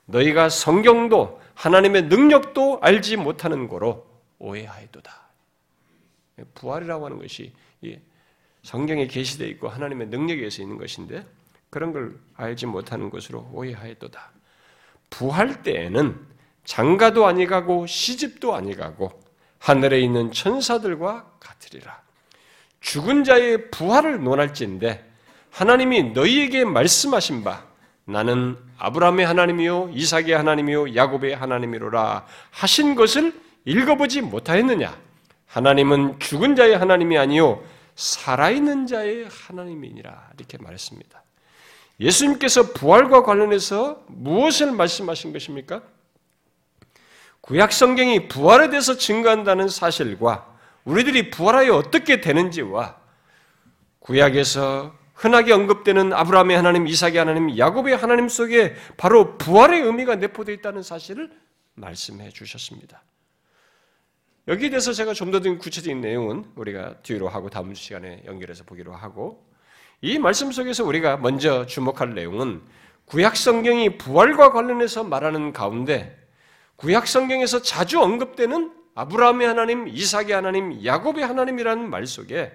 너희가 0.05 0.49
성경도 0.49 1.41
하나님의 1.55 2.03
능력도 2.03 2.79
알지 2.81 3.17
못하는 3.17 3.67
거로 3.67 4.10
오해하였도다. 4.41 5.21
부활이라고 6.55 7.05
하는 7.05 7.19
것이 7.19 7.53
성경에 8.63 9.07
계시되어 9.07 9.47
있고 9.49 9.69
하나님의 9.69 10.07
능력에 10.07 10.39
의해서 10.39 10.61
있는 10.61 10.77
것인데 10.77 11.25
그런 11.69 11.93
걸 11.93 12.19
알지 12.35 12.65
못하는 12.65 13.09
것으로 13.09 13.49
오해하였도다. 13.53 14.31
부활 15.09 15.61
때에는 15.63 16.19
장가도 16.63 17.25
아니가고 17.25 17.87
시집도 17.87 18.53
아니가고 18.53 19.11
하늘에 19.59 19.99
있는 19.99 20.31
천사들과 20.31 21.37
같으리라. 21.39 22.01
죽은 22.81 23.23
자의 23.23 23.69
부활을 23.69 24.23
논할지인데 24.23 25.07
하나님이 25.51 26.11
너희에게 26.13 26.65
말씀하신 26.65 27.43
바 27.43 27.67
나는 28.05 28.57
아브라함의 28.77 29.25
하나님이요 29.25 29.91
이삭의 29.93 30.31
하나님이요 30.31 30.95
야곱의 30.95 31.35
하나님이로라 31.35 32.25
하신 32.49 32.95
것을 32.95 33.39
읽어보지 33.65 34.21
못하였느냐? 34.21 34.97
하나님은 35.47 36.19
죽은 36.19 36.55
자의 36.55 36.77
하나님이 36.77 37.17
아니요 37.17 37.63
살아있는 37.95 38.87
자의 38.87 39.27
하나님이니라 39.29 40.31
이렇게 40.37 40.57
말했습니다. 40.57 41.21
예수님께서 41.99 42.73
부활과 42.73 43.23
관련해서 43.23 44.03
무엇을 44.07 44.71
말씀하신 44.71 45.33
것입니까? 45.33 45.83
구약 47.41 47.73
성경이 47.73 48.27
부활에 48.27 48.69
대해서 48.69 48.97
증거한다는 48.97 49.67
사실과 49.67 50.47
우리들이 50.83 51.29
부활하여 51.29 51.75
어떻게 51.75 52.21
되는지와 52.21 52.97
구약에서 53.99 54.95
흔하게 55.13 55.53
언급되는 55.53 56.13
아브라함의 56.13 56.57
하나님, 56.57 56.87
이삭의 56.87 57.17
하나님, 57.17 57.55
야곱의 57.55 57.95
하나님 57.95 58.27
속에 58.27 58.75
바로 58.97 59.37
부활의 59.37 59.81
의미가 59.81 60.15
내포되어 60.15 60.55
있다는 60.55 60.81
사실을 60.81 61.29
말씀해 61.75 62.31
주셨습니다. 62.31 63.03
여기에 64.51 64.69
대해서 64.69 64.91
제가 64.91 65.13
좀 65.13 65.31
더 65.31 65.39
구체적인 65.39 66.01
내용은 66.01 66.43
우리가 66.55 66.95
뒤로 67.03 67.29
하고 67.29 67.49
다음 67.49 67.73
시간에 67.73 68.21
연결해서 68.25 68.65
보기로 68.65 68.91
하고 68.91 69.47
이 70.01 70.19
말씀 70.19 70.51
속에서 70.51 70.83
우리가 70.83 71.15
먼저 71.15 71.65
주목할 71.65 72.13
내용은 72.13 72.61
구약 73.05 73.37
성경이 73.37 73.97
부활과 73.97 74.51
관련해서 74.51 75.05
말하는 75.05 75.53
가운데 75.53 76.19
구약 76.75 77.07
성경에서 77.07 77.61
자주 77.61 78.01
언급되는 78.01 78.73
아브라함의 78.93 79.47
하나님, 79.47 79.87
이삭의 79.87 80.31
하나님, 80.33 80.83
야곱의 80.83 81.25
하나님이라는 81.25 81.89
말 81.89 82.05
속에 82.05 82.51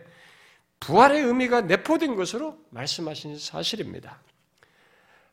부활의 0.81 1.23
의미가 1.23 1.62
내포된 1.62 2.15
것으로 2.15 2.59
말씀하신 2.69 3.38
사실입니다. 3.38 4.21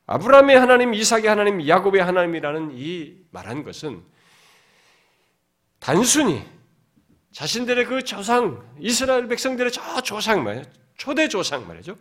아브라함의 0.06 0.58
하나님, 0.58 0.94
이삭의 0.94 1.28
하나님, 1.28 1.68
야곱의 1.68 2.02
하나님이라는 2.02 2.72
이 2.74 3.18
말한 3.32 3.66
것은 3.66 4.02
단순히 5.80 6.53
자신들의 7.34 7.86
그 7.86 8.04
조상, 8.04 8.64
이스라엘 8.80 9.28
백성들의 9.28 9.72
저 9.72 10.02
조상 10.02 10.44
말이에요. 10.44 10.66
초대 10.98 11.28
조상 11.28 11.68
말이죠. 11.68 11.98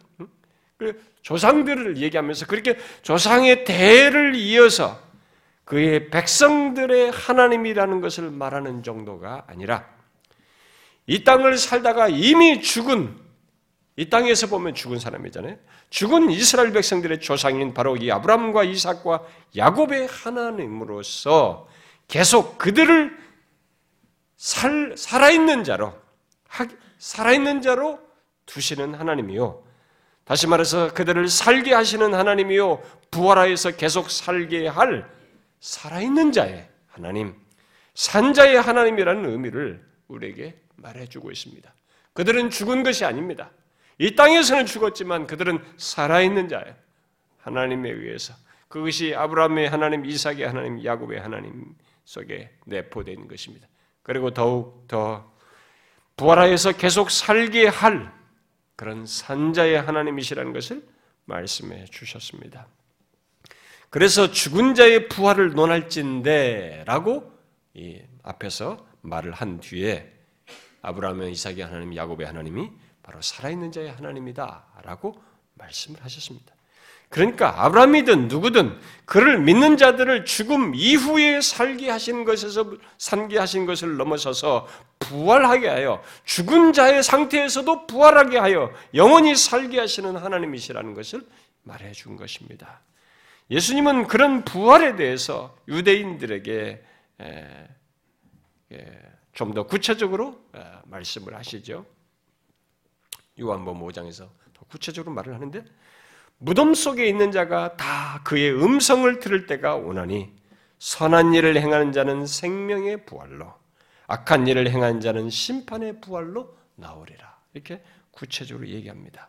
그 0.77 1.03
조상들을 1.23 1.97
얘기하면서 1.97 2.47
그렇게 2.47 2.77
조상의 3.03 3.65
대를 3.65 4.35
이어서 4.35 5.01
그의 5.65 6.11
백성들의 6.11 7.13
하나님이라는 7.13 8.01
것을 8.01 8.31
말하는 8.31 8.83
정도가 8.83 9.45
아니라 9.47 9.87
이 11.07 11.25
땅을 11.25 11.57
살다가 11.57 12.09
이미 12.09 12.61
죽은 12.61 13.17
이 13.97 14.11
땅에서 14.11 14.49
보면 14.49 14.75
죽은 14.75 14.99
사람이잖아요. 14.99 15.57
죽은 15.89 16.31
이스라엘 16.31 16.73
백성들의 16.73 17.21
조상인 17.21 17.73
바로 17.73 17.97
이 17.97 18.11
아브라함과 18.11 18.65
이삭과 18.65 19.23
야곱의 19.57 20.09
하나님으로서 20.09 21.69
계속 22.09 22.59
그들을 22.59 23.23
살, 24.43 24.97
살아있는 24.97 25.63
자로, 25.63 25.95
살아있는 26.99 27.63
자로 27.63 28.01
두시는 28.47 28.95
하나님이요. 28.95 29.63
다시 30.25 30.49
말해서 30.49 30.93
그들을 30.95 31.29
살게 31.29 31.73
하시는 31.73 32.13
하나님이요. 32.13 32.83
부활하여서 33.13 33.77
계속 33.77 34.11
살게 34.11 34.67
할 34.67 35.09
살아있는 35.61 36.33
자의 36.33 36.69
하나님, 36.89 37.37
산자의 37.95 38.61
하나님이라는 38.61 39.31
의미를 39.31 39.87
우리에게 40.09 40.59
말해주고 40.75 41.31
있습니다. 41.31 41.73
그들은 42.13 42.51
죽은 42.51 42.83
것이 42.83 43.05
아닙니다. 43.05 43.53
이 43.99 44.17
땅에서는 44.17 44.67
죽었지만 44.67 45.29
그들은 45.29 45.65
살아있는 45.77 46.49
자예요. 46.49 46.75
하나님에 47.43 47.89
의해서. 47.91 48.35
그것이 48.67 49.15
아브라함의 49.15 49.69
하나님, 49.69 50.05
이삭의 50.05 50.45
하나님, 50.49 50.85
야곱의 50.85 51.21
하나님 51.21 51.77
속에 52.05 52.51
내포되는 52.67 53.29
것입니다. 53.29 53.69
그리고 54.03 54.33
더욱 54.33 54.87
더 54.89 55.33
부활하여서 56.17 56.73
계속 56.73 57.11
살게 57.11 57.67
할 57.67 58.13
그런 58.77 59.07
산자의 59.07 59.81
하나님이시라는 59.81 60.53
것을 60.53 60.87
말씀해 61.25 61.87
주셨습니다. 61.87 62.67
그래서 63.91 64.31
죽은 64.31 64.75
자의 64.75 65.09
부활을 65.09 65.53
논할진대라고 65.53 67.33
앞에서 68.23 68.87
말을 69.03 69.33
한 69.33 69.61
뒤에 69.61 70.13
아브라함의 70.83 71.33
이삭의 71.33 71.61
하나님, 71.61 71.95
야곱의 71.95 72.27
하나님이 72.27 72.71
바로 73.03 73.21
살아있는 73.21 73.71
자의 73.71 73.91
하나님이다라고 73.93 75.23
말씀을 75.55 76.03
하셨습니다. 76.03 76.55
그러니까 77.13 77.65
아브라함이든 77.67 78.29
누구든 78.29 78.81
그를 79.05 79.39
믿는 79.39 79.77
자들을 79.77 80.25
죽음 80.25 80.75
이후에 80.75 81.43
살게 81.43 81.91
하신 81.91 82.25
것에서 82.25 82.73
산게 82.97 83.39
하신 83.39 83.67
것을 83.67 83.99
넘어서서 83.99 84.67
부활하게 84.99 85.69
하여 85.69 86.03
죽은 86.25 86.73
자의 86.73 87.03
상태에서도 87.03 87.87
부활하게 87.87 88.39
하여 88.39 88.73
영원히 88.95 89.37
살게 89.37 89.79
하시는 89.79 90.17
하나님이시라는 90.17 90.95
것을 90.95 91.21
말해 91.65 91.93
준 91.93 92.17
것입니다. 92.17 92.81
예수님은 93.51 94.07
그런 94.07 94.43
부활에 94.45 94.97
대해서 94.97 95.55
유대인들에게 95.69 96.83
좀 99.35 99.53
더 99.53 99.67
구체적으로 99.67 100.43
말씀을 100.85 101.35
하시죠. 101.35 101.85
요한복음 103.39 103.87
5장에서 103.87 104.29
더 104.55 104.65
구체적으로 104.71 105.15
말을 105.15 105.35
하는데 105.35 105.63
무덤 106.45 106.75
속에 106.75 107.07
있는 107.07 107.31
자가 107.31 107.77
다 107.77 108.21
그의 108.25 108.53
음성을 108.53 109.21
들을 109.21 109.47
때가 109.47 109.77
오나니 109.77 110.33
선한 110.81 111.35
일을 111.35 111.57
행하는 111.57 111.93
자는 111.93 112.27
생명의 112.27 113.07
부활로 113.07 113.55
악한 114.09 114.49
일을 114.49 114.69
행하는 114.69 115.01
자는 115.01 115.31
심판의 115.31 116.01
부활로 116.01 116.57
나오리라. 116.75 117.39
이렇게 117.55 117.81
구체적으로 118.11 118.67
얘기합니다. 118.67 119.29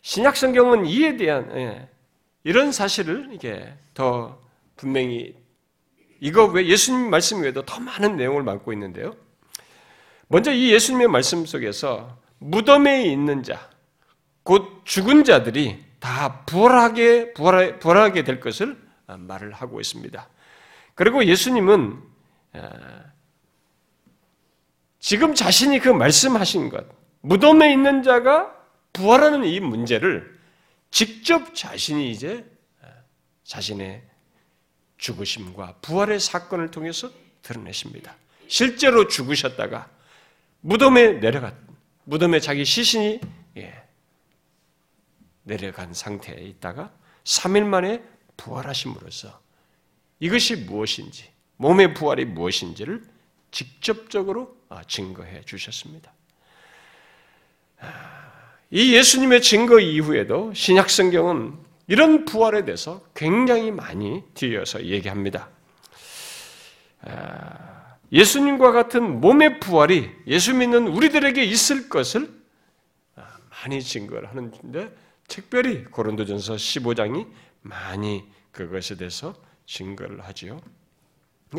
신약 0.00 0.38
성경은 0.38 0.86
이에 0.86 1.18
대한 1.18 1.54
예, 1.54 1.88
이런 2.42 2.72
사실을 2.72 3.28
이게 3.32 3.74
더 3.92 4.40
분명히 4.76 5.36
이거 6.20 6.46
왜 6.46 6.66
예수님 6.66 7.10
말씀 7.10 7.42
외에도 7.42 7.66
더 7.66 7.80
많은 7.80 8.16
내용을 8.16 8.42
맡고 8.44 8.72
있는데요. 8.72 9.14
먼저 10.28 10.54
이 10.54 10.72
예수님의 10.72 11.08
말씀 11.08 11.44
속에서 11.44 12.16
무덤에 12.38 13.04
있는 13.04 13.42
자, 13.42 13.68
곧 14.42 14.80
죽은 14.86 15.24
자들이 15.24 15.87
다 15.98 16.44
부활하게 16.44 17.32
부활하게 17.32 18.24
될 18.24 18.40
것을 18.40 18.76
말을 19.06 19.52
하고 19.52 19.80
있습니다. 19.80 20.28
그리고 20.94 21.24
예수님은 21.24 22.02
어, 22.54 22.70
지금 24.98 25.34
자신이 25.34 25.78
그 25.78 25.88
말씀하신 25.88 26.70
것, 26.70 26.86
무덤에 27.20 27.72
있는 27.72 28.02
자가 28.02 28.54
부활하는 28.92 29.44
이 29.44 29.60
문제를 29.60 30.38
직접 30.90 31.54
자신이 31.54 32.10
이제 32.10 32.44
어, 32.82 32.88
자신의 33.44 34.02
죽으심과 34.98 35.76
부활의 35.82 36.20
사건을 36.20 36.70
통해서 36.70 37.10
드러내십니다. 37.42 38.16
실제로 38.48 39.06
죽으셨다가 39.06 39.88
무덤에 40.60 41.14
내려갔, 41.14 41.54
무덤에 42.04 42.40
자기 42.40 42.64
시신이 42.64 43.20
예, 43.58 43.87
내려간 45.48 45.94
상태에 45.94 46.36
있다가 46.36 46.92
3일 47.24 47.64
만에 47.64 48.02
부활하심으로써 48.36 49.40
이것이 50.20 50.56
무엇인지, 50.56 51.30
몸의 51.56 51.94
부활이 51.94 52.24
무엇인지를 52.26 53.02
직접적으로 53.50 54.56
아, 54.68 54.82
증거해 54.84 55.42
주셨습니다. 55.44 56.12
아, 57.80 58.52
이 58.70 58.94
예수님의 58.94 59.42
증거 59.42 59.80
이후에도 59.80 60.52
신약 60.54 60.90
성경은 60.90 61.56
이런 61.86 62.26
부활에 62.26 62.64
대해서 62.64 63.02
굉장히 63.14 63.70
많이 63.70 64.22
뒤어서 64.34 64.84
얘기합니다. 64.84 65.48
아, 67.02 67.96
예수님과 68.12 68.72
같은 68.72 69.20
몸의 69.20 69.60
부활이 69.60 70.10
예수 70.26 70.54
믿는 70.54 70.88
우리들에게 70.88 71.42
있을 71.42 71.88
것을 71.88 72.30
아, 73.16 73.38
많이 73.50 73.82
증거를 73.82 74.28
하는데 74.28 75.07
특별히 75.28 75.84
고린도전서 75.84 76.54
15장이 76.54 77.28
많이 77.62 78.24
그것에 78.50 78.96
대해서 78.96 79.34
증거를 79.66 80.24
하지요. 80.24 80.60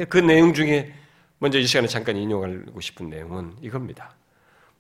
그 0.10 0.18
내용 0.18 0.54
중에 0.54 0.94
먼저 1.38 1.58
이 1.58 1.66
시간에 1.66 1.88
잠깐 1.88 2.18
인용하고 2.18 2.82
싶은 2.82 3.10
내용은 3.10 3.56
이겁니다. 3.62 4.16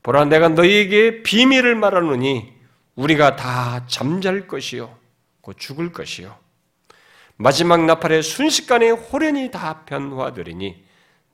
보라 0.03 0.25
내가 0.25 0.49
너희에게 0.49 1.23
비밀을 1.23 1.75
말하노니 1.75 2.53
우리가 2.95 3.35
다 3.35 3.85
잠잘 3.87 4.47
것이요 4.47 4.97
곧 5.41 5.55
죽을 5.57 5.91
것이요 5.91 6.37
마지막 7.37 7.85
나팔의 7.85 8.23
순식간에 8.23 8.89
호련이 8.89 9.51
다 9.51 9.85
변화되리니 9.85 10.83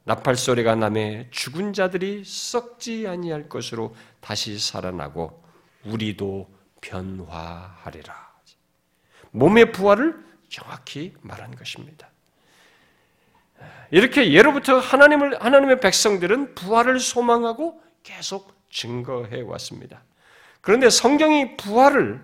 나팔 0.03 0.35
소리가 0.35 0.75
남에 0.75 1.27
죽은 1.31 1.73
자들이 1.73 2.23
썩지 2.23 3.07
아니할 3.07 3.49
것으로 3.49 3.95
다시 4.19 4.59
살아나고 4.59 5.43
우리도 5.85 6.54
변화하리라. 6.85 8.13
몸의 9.31 9.71
부활을 9.71 10.23
정확히 10.49 11.13
말한 11.21 11.55
것입니다. 11.55 12.09
이렇게 13.91 14.31
예로부터 14.31 14.79
하나님을 14.79 15.43
하나님의 15.43 15.79
백성들은 15.79 16.55
부활을 16.55 16.99
소망하고 16.99 17.81
계속 18.03 18.53
증거해 18.69 19.41
왔습니다. 19.41 20.03
그런데 20.61 20.89
성경이 20.89 21.57
부활을 21.57 22.21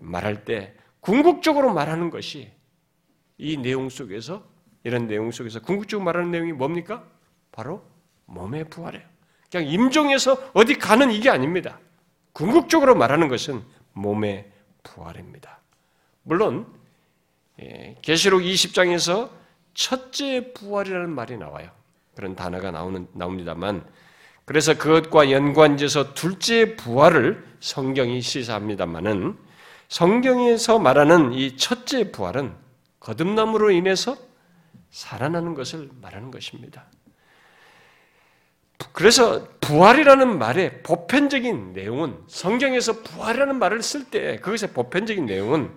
말할 0.00 0.44
때 0.44 0.74
궁극적으로 1.00 1.72
말하는 1.72 2.10
것이 2.10 2.52
이 3.38 3.56
내용 3.56 3.88
속에서 3.88 4.44
이런 4.84 5.06
내용 5.06 5.30
속에서 5.30 5.60
궁극적으로 5.60 6.04
말하는 6.04 6.30
내용이 6.30 6.52
뭡니까? 6.52 7.04
바로 7.52 7.84
몸의 8.26 8.68
부활이에요. 8.68 9.06
그냥 9.50 9.66
임종해서 9.66 10.50
어디 10.52 10.74
가는 10.74 11.10
이게 11.10 11.30
아닙니다. 11.30 11.78
궁극적으로 12.32 12.94
말하는 12.94 13.28
것은 13.28 13.62
몸의 13.92 14.50
부활입니다. 14.82 15.58
물론 16.22 16.66
예, 17.60 17.96
계시록 18.02 18.42
20장에서 18.42 19.30
첫째 19.74 20.52
부활이라는 20.52 21.10
말이 21.10 21.36
나와요. 21.36 21.70
그런 22.14 22.34
단어가 22.34 22.70
나오는 22.70 23.06
나옵니다만 23.12 23.84
그래서 24.44 24.76
그것과 24.76 25.30
연관지어서 25.30 26.14
둘째 26.14 26.74
부활을 26.74 27.46
성경이 27.60 28.20
시사합니다만은 28.22 29.36
성경에서 29.88 30.78
말하는 30.78 31.32
이 31.32 31.56
첫째 31.56 32.10
부활은 32.10 32.54
거듭남으로 33.00 33.70
인해서 33.70 34.16
살아나는 34.90 35.54
것을 35.54 35.90
말하는 36.00 36.30
것입니다. 36.30 36.86
그래서 38.92 39.48
부활이라는 39.60 40.38
말의 40.38 40.82
보편적인 40.82 41.72
내용은 41.72 42.16
성경에서 42.28 43.02
부활이라는 43.02 43.58
말을 43.58 43.82
쓸 43.82 44.04
때 44.04 44.36
그것의 44.40 44.72
보편적인 44.72 45.26
내용은 45.26 45.72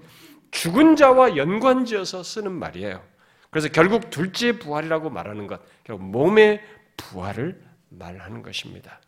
죽은 0.52 0.96
자와 0.96 1.38
연관지어서 1.38 2.24
쓰는 2.24 2.52
말이에요. 2.52 3.02
그래서 3.50 3.70
결국 3.70 4.10
둘째 4.10 4.58
부활이라고 4.58 5.10
말하는 5.10 5.48
것, 5.48 5.62
결국 5.84 6.06
몸의 6.06 6.62
부활을 6.98 7.62
말하는 7.90 8.42
것입니다. 8.42 9.00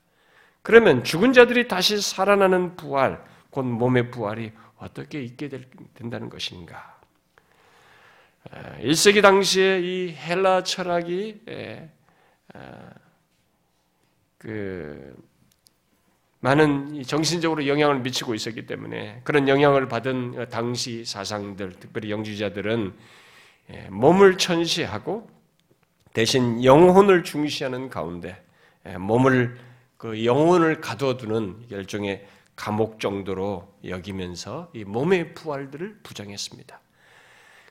그러면 0.61 1.03
죽은 1.03 1.33
자들이 1.33 1.67
다시 1.67 2.01
살아나는 2.01 2.75
부활, 2.75 3.23
곧 3.49 3.63
몸의 3.63 4.11
부활이 4.11 4.51
어떻게 4.77 5.21
있게 5.21 5.49
된다는 5.93 6.29
것인가? 6.29 6.99
1세기 8.81 9.21
당시에 9.21 9.79
이 9.81 10.13
헬라 10.13 10.63
철학이 10.63 11.41
그 14.43 15.15
많은 16.41 17.01
정신적으로 17.03 17.65
영향을 17.65 18.01
미치고 18.01 18.35
있었기 18.35 18.65
때문에 18.65 19.21
그런 19.23 19.47
영향을 19.47 19.87
받은 19.87 20.49
당시 20.49 21.05
사상들, 21.05 21.79
특별히 21.79 22.11
영주자들은 22.11 22.93
몸을 23.89 24.37
천시하고 24.37 25.29
대신 26.11 26.61
영혼을 26.61 27.23
중시하는 27.23 27.89
가운데 27.89 28.43
몸을 28.99 29.57
그 29.95 30.25
영혼을 30.25 30.81
가둬두는 30.81 31.67
일종의 31.69 32.27
감옥 32.57 32.99
정도로 32.99 33.73
여기면서 33.87 34.69
이 34.73 34.83
몸의 34.83 35.33
부활들을 35.33 35.99
부정했습니다. 36.03 36.81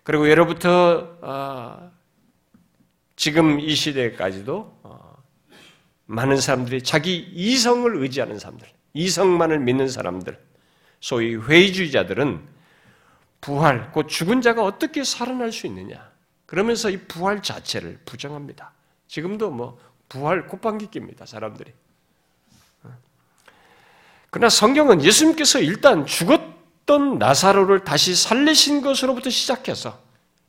그리고 0.03 0.29
예로부터 0.31 1.19
아, 1.21 1.91
지금 3.17 3.61
이 3.61 3.75
시대까지도 3.75 4.81
어, 4.82 4.82
많은 6.13 6.37
사람들이 6.37 6.83
자기 6.83 7.31
이성을 7.33 7.97
의지하는 7.97 8.39
사람들, 8.39 8.69
이성만을 8.93 9.61
믿는 9.61 9.89
사람들, 9.89 10.39
소위 11.01 11.37
회의주의자들은 11.37 12.41
부활, 13.41 13.91
곧 13.93 14.09
죽은 14.09 14.43
자가 14.43 14.63
어떻게 14.63 15.05
살아날 15.05 15.53
수 15.53 15.67
있느냐. 15.67 16.11
그러면서 16.45 16.91
이 16.91 16.99
부활 16.99 17.43
자체를 17.43 17.99
부정합니다. 18.05 18.73
지금도 19.09 19.51
뭐 19.51 19.79
부활 20.11 20.47
콧방귀 20.49 20.89
낍니다, 20.89 21.25
사람들이. 21.25 21.73
그러나 24.29 24.51
성경은 24.51 25.03
예수님께서 25.03 25.61
일단 25.61 26.05
죽었던 26.05 27.19
나사로를 27.19 27.85
다시 27.85 28.15
살리신 28.15 28.83
것으로부터 28.83 29.31
시작해서 29.31 29.99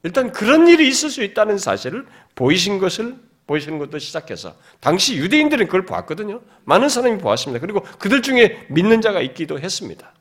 일단 0.03 0.33
그런 0.33 0.67
일이 0.67 0.89
있을 0.89 1.09
수 1.09 1.23
있다는 1.23 1.57
사실을 1.57 2.05
보이신 2.35 2.79
것을 2.79 3.17
보이시는 3.47 3.79
것도 3.79 3.99
시작해서 3.99 4.55
당시 4.79 5.17
유대인들은 5.17 5.65
그걸 5.65 5.85
보았거든요. 5.85 6.41
많은 6.65 6.89
사람이 6.89 7.17
보았습니다. 7.19 7.59
그리고 7.59 7.81
그들 7.99 8.21
중에 8.21 8.65
믿는 8.69 9.01
자가 9.01 9.21
있기도 9.21 9.59
했습니다. 9.59 10.13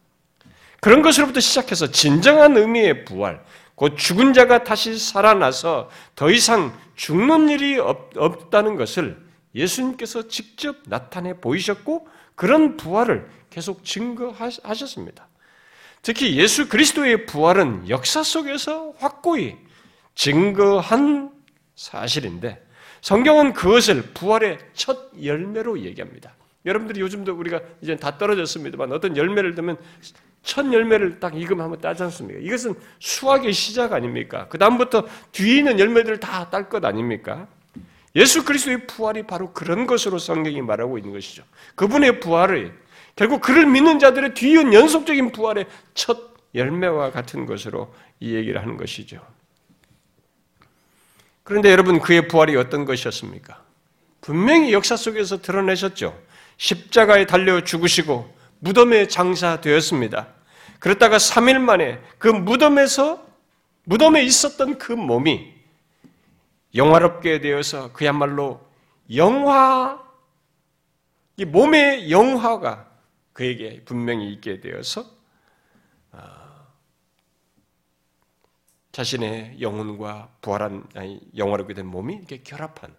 그런 0.81 1.03
것으로부터 1.03 1.39
시작해서 1.39 1.91
진정한 1.91 2.57
의미의 2.57 3.05
부활, 3.05 3.45
곧 3.77 3.97
죽은 3.97 4.33
자가 4.33 4.65
다시 4.65 4.99
살아나서 4.99 5.89
더 6.17 6.31
이상 6.31 6.77
죽는 6.97 7.49
일이 7.49 7.79
없, 7.79 8.51
다는 8.51 8.77
것을 8.77 9.17
예수님께서 9.55 10.29
직접 10.29 10.77
나타내 10.87 11.35
보이셨고 11.35 12.09
그런 12.35 12.77
부활을 12.77 13.29
계속 13.51 13.85
증거하셨습니다. 13.85 15.29
특히 16.03 16.37
예수 16.37 16.69
그리스도의 16.69 17.27
부활은 17.27 17.89
역사 17.89 18.25
속에서 18.25 18.93
확고히 18.99 19.57
증거한 20.17 21.31
사실인데 21.77 22.65
성경은 23.03 23.53
그것을 23.53 24.03
부활의 24.15 24.59
첫 24.75 25.11
열매로 25.23 25.81
얘기합니다. 25.81 26.33
여러분들이 26.65 27.01
요즘도 27.01 27.35
우리가 27.35 27.61
이제 27.81 27.97
다 27.97 28.17
떨어졌습니다만 28.17 28.93
어떤 28.93 29.17
열매를 29.17 29.57
들면 29.57 29.77
첫 30.43 30.73
열매를 30.73 31.19
딱 31.19 31.37
익으면 31.37 31.79
따지 31.81 32.05
않습니까? 32.05 32.41
이것은 32.41 32.75
수학의 33.01 33.53
시작 33.53 33.93
아닙니까? 33.93 34.47
그 34.49 34.57
다음부터 34.59 35.07
뒤에 35.33 35.59
있는 35.59 35.81
열매들을 35.81 36.21
다 36.21 36.49
딸 36.49 36.69
것 36.69 36.85
아닙니까? 36.85 37.49
예수 38.15 38.45
그리스도의 38.45 38.87
부활이 38.87 39.25
바로 39.25 39.53
그런 39.53 39.87
것으로 39.87 40.19
성경이 40.19 40.63
말하고 40.63 40.97
있는 40.99 41.13
것이죠. 41.13 41.43
그분의 41.75 42.21
부활을 42.21 42.73
결국 43.17 43.41
그를 43.41 43.67
믿는 43.67 43.99
자들의 43.99 44.35
뒤이은 44.35 44.73
연속적인 44.73 45.33
부활의 45.33 45.67
첫 45.95 46.33
열매와 46.55 47.11
같은 47.11 47.47
것으로 47.47 47.93
이 48.21 48.35
얘기를 48.35 48.61
하는 48.63 48.77
것이죠. 48.77 49.21
그런데 51.45 51.71
여러분 51.71 52.01
그의 52.01 52.29
부활이 52.29 52.57
어떤 52.57 52.85
것이었습니까? 52.85 53.63
분명히 54.21 54.73
역사 54.73 54.97
속에서 54.97 55.43
드러내셨죠. 55.43 56.17
십자가에 56.57 57.27
달려 57.27 57.63
죽으시고 57.63 58.33
무덤에 58.61 59.09
장사되었습니다. 59.09 60.29
그러다가 60.79 61.17
3일 61.17 61.59
만에 61.59 62.01
그 62.19 62.29
무덤에서 62.29 63.27
무덤에 63.85 64.23
있었던 64.23 64.79
그 64.79 64.93
몸이 64.93 65.53
영화롭게 66.75 67.41
되어서 67.41 67.93
그야말로 67.93 68.61
영화 69.15 70.01
이 71.37 71.45
몸의 71.45 72.11
영화가 72.11 72.89
그에게 73.33 73.83
분명히 73.85 74.33
있게 74.33 74.61
되어서 74.61 75.05
아, 76.13 76.42
자신의 78.93 79.57
영혼과 79.61 80.29
부활한 80.43 80.85
아니 80.95 81.21
영화롭게 81.37 81.75
된 81.75 81.87
몸이 81.87 82.15
이렇게 82.15 82.43
결합한 82.43 82.95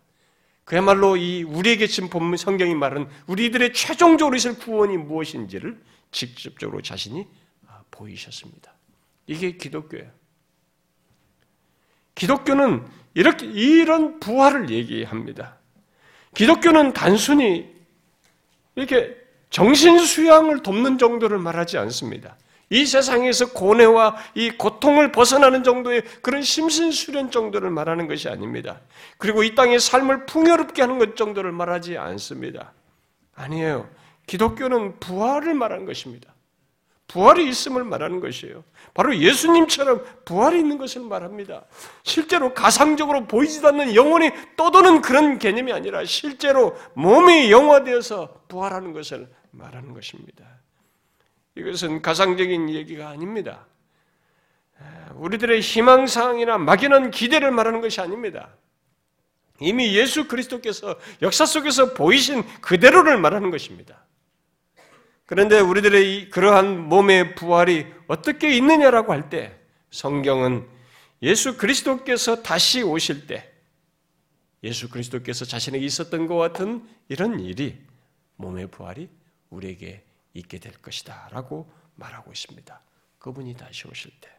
그야말로 0.66 1.18
이 1.18 1.44
우리에게 1.44 1.88
지금 1.88 2.10
본 2.10 2.36
성경이 2.36 2.74
말하는 2.74 3.08
우리들의 3.28 3.74
최종적으로 3.74 4.36
있을 4.36 4.58
구원이 4.58 4.98
무엇인지를 4.98 5.80
직접적으로 6.12 6.82
자신이 6.82 7.28
아, 7.68 7.84
보이셨습니다. 7.92 8.74
이게 9.28 9.58
기독교예요. 9.58 10.10
기독교는 12.16 12.86
이렇게 13.14 13.46
이런 13.46 14.20
부활을 14.20 14.70
얘기합니다. 14.70 15.58
기독교는 16.36 16.94
단순히 16.94 17.74
이렇게 18.76 19.16
정신 19.50 20.00
수양을 20.00 20.64
돕는 20.64 20.98
정도를 20.98 21.38
말하지 21.38 21.78
않습니다. 21.78 22.38
이 22.74 22.88
세상에서 22.88 23.52
고뇌와 23.54 24.16
이 24.34 24.50
고통을 24.50 25.12
벗어나는 25.12 25.64
정도의 25.64 26.02
그런 26.24 26.42
심신 26.42 26.92
수련 26.92 27.30
정도를 27.30 27.70
말하는 27.70 28.08
것이 28.08 28.28
아닙니다. 28.28 28.82
그리고 29.20 29.44
이 29.44 29.54
땅의 29.54 29.80
삶을 29.80 30.26
풍요롭게 30.26 30.82
하는 30.82 30.98
것 30.98 31.16
정도를 31.16 31.52
말하지 31.52 32.00
않습니다. 32.00 32.74
아니에요. 33.36 33.88
기독교는 34.26 35.00
부활을 35.00 35.54
말하는 35.54 35.86
것입니다. 35.86 36.34
부활이 37.08 37.48
있음을 37.48 37.84
말하는 37.84 38.20
것이에요. 38.20 38.64
바로 38.96 39.16
예수님처럼 39.16 40.04
부활이 40.26 40.58
있는 40.58 40.80
것을 40.80 41.02
말합니다. 41.02 41.66
실제로 42.02 42.56
가상적으로 42.56 43.28
보이지도 43.28 43.68
않는 43.68 43.94
영혼이 43.94 44.32
떠도는 44.58 45.04
그런 45.04 45.38
개념이 45.38 45.72
아니라 45.72 46.06
실제로 46.06 46.76
몸이 46.96 47.52
영화되어서 47.52 48.46
부활하는 48.48 48.94
것을 48.94 49.30
말하는 49.52 49.94
것입니다. 49.94 50.63
이것은 51.56 52.02
가상적인 52.02 52.70
얘기가 52.70 53.10
아닙니다. 53.10 53.66
우리들의 55.16 55.62
희망사항이나 55.62 56.58
막연한 56.58 57.12
기대를 57.12 57.52
말하는 57.52 57.82
것이 57.82 58.02
아닙니다. 58.02 58.50
이미 59.60 59.96
예수 59.96 60.28
그리스도께서 60.28 61.00
역사 61.22 61.46
속에서 61.46 61.94
보이신 61.94 62.44
그대로를 62.62 63.18
말하는 63.18 63.52
것입니다. 63.52 64.04
그런데 65.26 65.60
우리들의 65.60 66.30
그러한 66.32 66.90
몸의 66.90 67.36
부활이 67.36 67.86
어떻게 68.08 68.56
있느냐라고 68.56 69.14
할 69.14 69.30
때 69.30 69.58
성경은 69.92 70.68
예수 71.22 71.56
그리스도께서 71.58 72.42
다시 72.42 72.82
오실 72.82 73.28
때 73.28 73.50
예수 74.64 74.90
그리스도께서 74.90 75.46
자신에게 75.46 75.86
있었던 75.86 76.28
것 76.28 76.36
같은 76.36 76.86
이런 77.08 77.40
일이 77.40 77.78
몸의 78.38 78.68
부활이 78.68 79.08
우리에게 79.50 80.04
있게 80.34 80.60
될 80.60 80.74
것이다. 80.74 81.30
라고 81.32 81.70
말하고 81.96 82.32
있습니다. 82.32 82.82
그분이 83.20 83.56
다시 83.56 83.88
오실 83.88 84.12
때. 84.20 84.30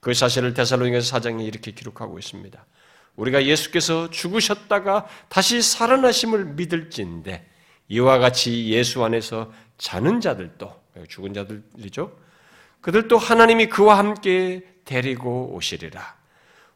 그 0.00 0.14
사실을 0.14 0.54
데살로니가서 0.54 1.06
사장이 1.06 1.46
이렇게 1.46 1.72
기록하고 1.72 2.18
있습니다. 2.18 2.64
우리가 3.16 3.44
예수께서 3.44 4.10
죽으셨다가 4.10 5.06
다시 5.28 5.60
살아나심을 5.60 6.46
믿을진데 6.54 7.48
이와 7.88 8.18
같이 8.18 8.68
예수 8.68 9.04
안에서 9.04 9.52
자는 9.76 10.20
자들도 10.20 10.82
죽은 11.08 11.34
자들이죠. 11.34 12.18
그들도 12.80 13.18
하나님이 13.18 13.66
그와 13.66 13.98
함께 13.98 14.66
데리고 14.84 15.54
오시리라. 15.54 16.16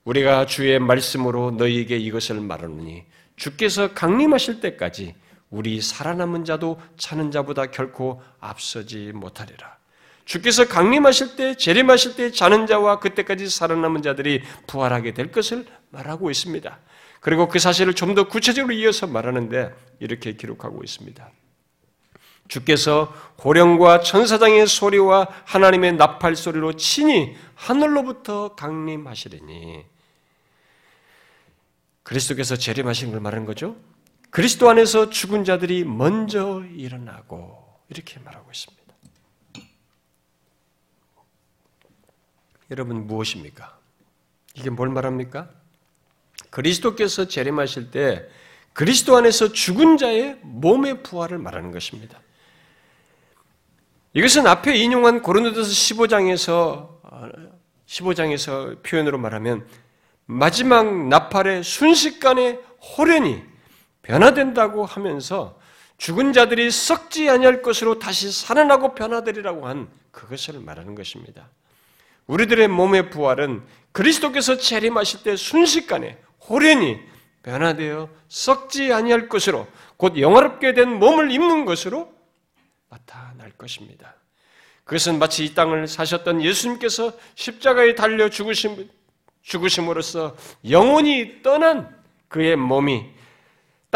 우리가 0.05 0.47
주의 0.47 0.79
말씀으로 0.79 1.51
너희에게 1.53 1.97
이것을 1.97 2.41
말하노니 2.41 3.05
주께서 3.35 3.93
강림하실 3.93 4.61
때까지 4.61 5.15
우리 5.51 5.81
살아남은 5.81 6.45
자도 6.45 6.81
차는 6.97 7.31
자보다 7.31 7.67
결코 7.67 8.23
앞서지 8.41 9.13
못하리라. 9.15 9.77
주께서 10.25 10.67
강림하실 10.67 11.37
때, 11.37 11.57
재림하실 11.57 12.17
때 12.17 12.33
자는 12.33 12.67
자와 12.67 12.99
그때까지 12.99 13.49
살아남은 13.49 14.03
자들이 14.03 14.43
부활하게 14.67 15.15
될 15.15 15.31
것을 15.31 15.67
말하고 15.91 16.31
있습니다. 16.31 16.79
그리고 17.21 17.49
그 17.49 17.59
사실을 17.59 17.95
좀 17.95 18.15
더 18.15 18.29
구체적으로 18.29 18.73
이어서 18.75 19.07
말하는데 19.07 19.73
이렇게 20.01 20.33
기록하고 20.35 20.83
있습니다. 20.83 21.31
주께서 22.49 23.13
호령과 23.43 24.01
천사장의 24.01 24.67
소리와 24.67 25.29
하나님의 25.45 25.95
나팔 25.95 26.37
소리로 26.37 26.75
친히 26.75 27.37
하늘로부터 27.55 28.55
강림하시리니 28.55 29.85
그리스도께서 32.05 32.57
재림하신 32.57 33.11
걸 33.11 33.21
말하는 33.21 33.45
거죠. 33.45 33.77
그리스도 34.37 34.69
안에서 34.69 35.09
죽은 35.09 35.45
자들이 35.45 35.85
먼저 35.85 36.63
일어나고 36.75 37.57
이렇게 37.89 38.21
말하고 38.21 38.51
있습니다. 38.51 38.95
여러분 42.71 43.07
무엇입니까? 43.07 43.79
이게 44.53 44.69
뭘 44.69 44.91
말합니까? 44.91 45.49
그리스도께서 46.51 47.29
재림하실 47.29 47.91
때 47.91 48.29
그리스도 48.75 49.17
안에서 49.17 49.55
죽은 49.55 49.97
자의 49.97 50.39
몸의 50.43 51.03
부활을 51.03 51.39
말하는 51.39 51.73
것입니다. 51.73 52.21
이것은 54.13 54.47
앞에 54.47 54.77
인용한 54.77 55.23
고린도서 55.23 55.63
15장에서 55.63 57.01
15장에서 57.87 58.83
표현으로 58.83 59.17
말하면 59.17 59.67
마지막 60.27 61.09
나팔의 61.09 61.65
순식간에 61.65 62.61
호련이 62.99 63.56
변화된다고 64.07 64.85
하면서 64.85 65.59
죽은 65.99 66.33
자들이 66.33 66.71
썩지 66.71 67.29
아니할 67.29 67.63
것으로 67.63 67.99
다시 67.99 68.31
살아나고 68.31 68.95
변화되리라고 68.95 69.67
한 69.67 69.89
그것을 70.13 70.61
말하는 70.61 70.95
것입니다. 70.95 71.49
우리들의 72.27 72.69
몸의 72.69 73.11
부활은 73.11 73.65
그리스도께서 73.93 74.57
재림하실 74.57 75.23
때 75.23 75.37
순식간에 75.37 76.19
호련히 76.49 77.01
변화되어 77.43 78.09
썩지 78.29 78.93
아니할 78.93 79.29
것으로 79.29 79.67
곧 79.97 80.19
영화롭게 80.19 80.75
된 80.75 80.99
몸을 80.99 81.31
입는 81.31 81.65
것으로 81.65 82.13
나타날 82.89 83.53
것입니다. 83.53 84.15
그것은 84.85 85.19
마치 85.19 85.45
이 85.45 85.55
땅을 85.55 85.89
사셨던 85.89 86.43
예수님께서 86.43 87.13
십자가에 87.35 87.95
달려 87.95 88.29
죽으심, 88.29 88.89
죽으심으로써 89.43 90.37
영원히 90.69 91.43
떠난 91.43 91.97
그의 92.29 92.57
몸이 92.57 93.16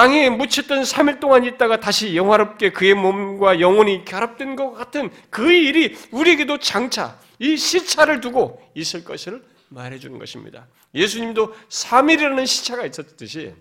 땅에 0.00 0.30
묻혔던 0.30 0.80
3일 0.80 1.20
동안 1.20 1.44
있다가 1.44 1.78
다시 1.78 2.16
영화롭게 2.16 2.70
그의 2.70 2.94
몸과 2.94 3.60
영혼이 3.60 4.06
결합된 4.06 4.56
것 4.56 4.72
같은 4.72 5.10
그 5.28 5.52
일이 5.52 5.94
우리에게도 6.10 6.58
장차 6.58 7.18
이 7.38 7.58
시차를 7.58 8.22
두고 8.22 8.66
있을 8.74 9.04
것을 9.04 9.44
말해주는 9.68 10.18
것입니다. 10.18 10.68
예수님도 10.94 11.54
3일이라는 11.68 12.46
시차가 12.46 12.86
있었듯이 12.86 13.52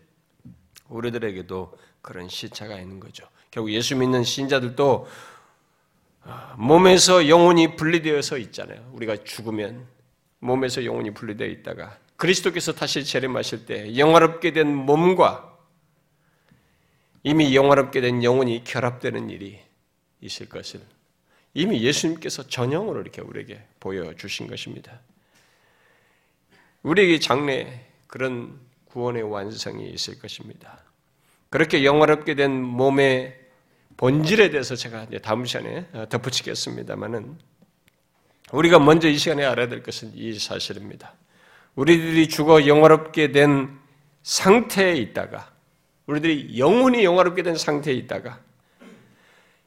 우리들에게도 0.87 1.77
그런 2.01 2.29
시차가 2.29 2.79
있는 2.79 3.01
거죠. 3.01 3.27
결국 3.51 3.73
예수 3.73 3.97
믿는 3.97 4.23
신자들도 4.23 5.09
아, 6.23 6.55
몸에서 6.57 7.27
영혼이 7.27 7.75
분리되어서 7.75 8.37
있잖아요. 8.37 8.89
우리가 8.93 9.17
죽으면 9.25 9.85
몸에서 10.39 10.85
영혼이 10.85 11.13
분리되어 11.13 11.47
있다가 11.47 11.97
그리스도께서 12.15 12.71
다시 12.71 13.03
재림하실 13.03 13.65
때 13.65 13.97
영화롭게 13.97 14.53
된 14.53 14.73
몸과 14.73 15.48
이미 17.23 17.55
영화롭게 17.55 18.01
된 18.01 18.23
영혼이 18.23 18.63
결합되는 18.63 19.29
일이 19.29 19.59
있을 20.21 20.47
것을 20.47 20.81
이미 21.53 21.81
예수님께서 21.81 22.47
전형으로 22.47 23.01
이렇게 23.01 23.21
우리에게 23.21 23.61
보여주신 23.79 24.47
것입니다. 24.47 24.99
우리에게 26.83 27.19
장래 27.19 27.85
그런 28.07 28.59
구원의 28.85 29.23
완성이 29.23 29.89
있을 29.89 30.19
것입니다. 30.19 30.79
그렇게 31.49 31.83
영화롭게 31.83 32.35
된 32.35 32.61
몸의 32.61 33.37
본질에 33.97 34.49
대해서 34.49 34.75
제가 34.75 35.07
다음 35.21 35.45
시간에 35.45 35.85
덧붙이겠습니다만은 36.09 37.37
우리가 38.51 38.79
먼저 38.79 39.09
이 39.09 39.17
시간에 39.17 39.43
알아야 39.43 39.67
될 39.67 39.83
것은 39.83 40.13
이 40.15 40.37
사실입니다. 40.39 41.13
우리들이 41.75 42.29
죽어 42.29 42.65
영화롭게 42.65 43.31
된 43.31 43.77
상태에 44.23 44.95
있다가 44.95 45.51
우리들이 46.09 46.57
영혼이 46.57 47.03
영화롭게 47.03 47.43
된 47.43 47.55
상태에 47.55 47.93
있다가 47.93 48.41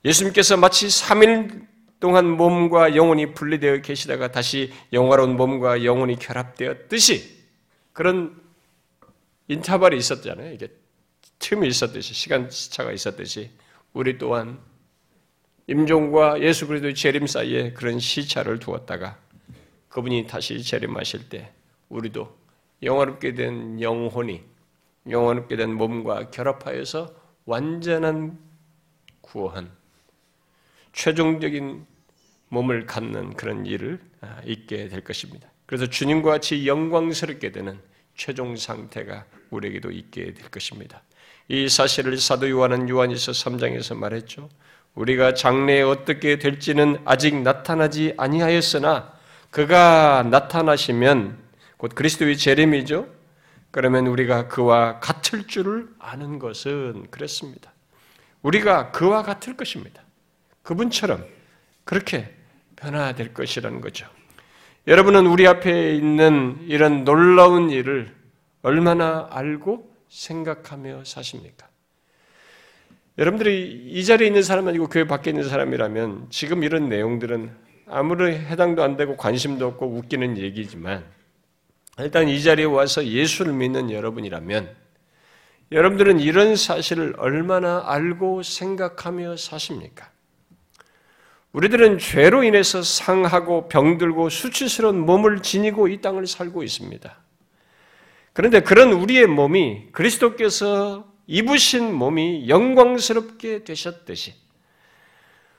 예수님께서 0.05 0.57
마치 0.57 0.89
3일 0.89 1.69
동안 2.01 2.29
몸과 2.31 2.97
영혼이 2.97 3.33
분리되어 3.35 3.81
계시다가 3.81 4.33
다시 4.33 4.73
영화로운 4.93 5.37
몸과 5.37 5.85
영혼이 5.85 6.17
결합되었듯이 6.17 7.45
그런 7.93 8.43
인터벌이 9.47 9.97
있었잖아요. 9.97 10.53
이게 10.53 10.67
틈이 11.39 11.69
있었듯이 11.69 12.13
시간 12.13 12.51
차가 12.51 12.91
있었듯이 12.91 13.51
우리 13.93 14.19
또한 14.19 14.59
임종과 15.69 16.41
예수 16.41 16.67
그리스도의 16.67 16.97
재림 16.97 17.29
사이에 17.29 17.73
그런 17.73 18.01
시차를 18.01 18.59
두었다가 18.59 19.17
그분이 19.89 20.27
다시 20.27 20.61
재림하실 20.61 21.29
때 21.29 21.53
우리도 21.89 22.37
영화롭게 22.83 23.35
된 23.35 23.81
영혼이 23.81 24.52
영원롭게 25.09 25.57
된 25.57 25.75
몸과 25.75 26.31
결합하여서 26.31 27.15
완전한 27.45 28.39
구원, 29.21 29.71
최종적인 30.93 31.87
몸을 32.49 32.87
갖는 32.87 33.35
그런 33.35 33.67
일을 33.67 34.01
아, 34.21 34.41
있게 34.45 34.89
될 34.89 35.03
것입니다. 35.03 35.49
그래서 35.67 35.87
주님과 35.87 36.31
같이 36.31 36.67
영광스럽게 36.67 37.51
되는 37.51 37.81
최종 38.15 38.57
상태가 38.57 39.25
우리에게도 39.51 39.91
있게 39.91 40.35
될 40.35 40.51
것입니다. 40.51 41.03
이 41.49 41.69
사실을 41.69 42.17
사도 42.19 42.49
요한은 42.49 42.89
요한일서 42.89 43.33
3장에서 43.33 43.97
말했죠. 43.97 44.49
우리가 44.95 45.35
장래에 45.35 45.83
어떻게 45.83 46.39
될지는 46.39 46.99
아직 47.05 47.35
나타나지 47.35 48.15
아니하였으나 48.19 49.13
그가 49.51 50.23
나타나시면 50.31 51.39
곧 51.79 51.95
그리스도의 51.95 52.37
재림이죠. 52.37 53.22
그러면 53.73 54.07
우리가 54.07 54.49
그와 54.49 55.01
같을 55.01 55.47
줄을 55.47 55.89
아는 55.99 56.39
것은 56.39 57.07
그랬습니다. 57.11 57.73
우리가 58.43 58.93
그와 58.93 59.23
같을 59.23 59.57
것입니다. 59.57 60.03
그분처럼 60.63 61.25
그렇게 61.85 62.33
변화될 62.77 63.33
것이라는 63.33 63.81
거죠. 63.81 64.07
여러분은 64.87 65.27
우리 65.27 65.47
앞에 65.47 65.95
있는 65.95 66.59
이런 66.69 67.05
놀라운 67.05 67.71
일을 67.71 68.15
얼마나 68.63 69.29
알고 69.31 69.91
생각하며 70.09 71.05
사십니까? 71.05 71.67
여러분들이 73.17 73.89
이 73.91 74.05
자리에 74.05 74.27
있는 74.27 74.43
사람 74.43 74.69
아니고 74.69 74.89
교회 74.89 75.07
밖에 75.07 75.31
있는 75.31 75.49
사람이라면 75.49 76.27
지금 76.31 76.63
이런 76.63 76.89
내용들은 76.89 77.51
아무리 77.87 78.35
해당도 78.35 78.83
안 78.83 78.97
되고 78.97 79.17
관심도 79.17 79.67
없고 79.67 79.87
웃기는 79.87 80.37
얘기지만 80.39 81.05
일단 81.99 82.29
이 82.29 82.43
자리에 82.43 82.65
와서 82.65 83.07
예수를 83.07 83.53
믿는 83.53 83.91
여러분이라면 83.91 84.75
여러분들은 85.73 86.21
이런 86.21 86.57
사실을 86.57 87.15
얼마나 87.19 87.83
알고 87.87 88.43
생각하며 88.43 89.37
사십니까? 89.37 90.11
우리들은 91.53 91.99
죄로 91.99 92.45
인해서 92.45 92.83
상하고 92.83 93.69
병들고 93.69 94.31
수치스러운 94.31 95.01
몸을 95.01 95.41
지니고 95.41 95.89
이 95.89 96.01
땅을 96.01 96.27
살고 96.27 96.63
있습니다. 96.63 97.15
그런데 98.33 98.61
그런 98.61 98.93
우리의 98.93 99.27
몸이 99.27 99.89
그리스도께서 99.93 101.07
입으신 101.27 101.93
몸이 101.93 102.49
영광스럽게 102.49 103.65
되셨듯이 103.65 104.35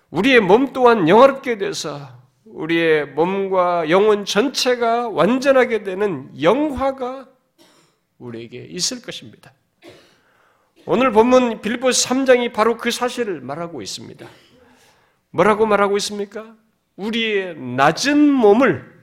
우리의 0.09 0.39
몸 0.39 0.73
또한 0.73 1.07
영화롭게 1.07 1.57
돼서 1.59 2.22
우리의 2.53 3.07
몸과 3.07 3.89
영혼 3.89 4.25
전체가 4.25 5.09
완전하게 5.09 5.83
되는 5.83 6.29
영화가 6.39 7.27
우리에게 8.19 8.65
있을 8.69 9.01
것입니다. 9.01 9.51
오늘 10.85 11.11
본문 11.11 11.61
빌보 11.61 11.89
3장이 11.89 12.53
바로 12.53 12.77
그 12.77 12.91
사실을 12.91 13.41
말하고 13.41 13.81
있습니다. 13.81 14.27
뭐라고 15.31 15.65
말하고 15.65 15.97
있습니까? 15.97 16.55
우리의 16.95 17.57
낮은 17.57 18.31
몸을 18.31 18.93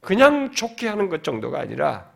그냥 0.00 0.52
좋게 0.52 0.86
하는 0.86 1.08
것 1.08 1.24
정도가 1.24 1.60
아니라 1.60 2.10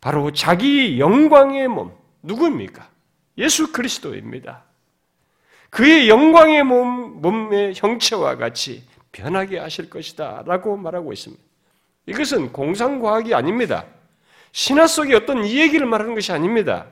바로 0.00 0.32
자기 0.32 1.00
영광의 1.00 1.68
몸, 1.68 1.92
누구입니까? 2.22 2.90
예수 3.38 3.72
그리스도입니다. 3.72 4.64
그의 5.70 6.08
영광의 6.08 6.64
몸, 6.64 7.22
몸의 7.22 7.72
형체와 7.74 8.36
같이 8.36 8.82
변하게 9.18 9.58
하실 9.58 9.90
것이다. 9.90 10.44
라고 10.46 10.76
말하고 10.76 11.12
있습니다. 11.12 11.42
이것은 12.06 12.52
공상과학이 12.52 13.34
아닙니다. 13.34 13.84
신화 14.52 14.86
속의 14.86 15.14
어떤 15.14 15.44
이 15.44 15.58
얘기를 15.58 15.86
말하는 15.86 16.14
것이 16.14 16.32
아닙니다. 16.32 16.86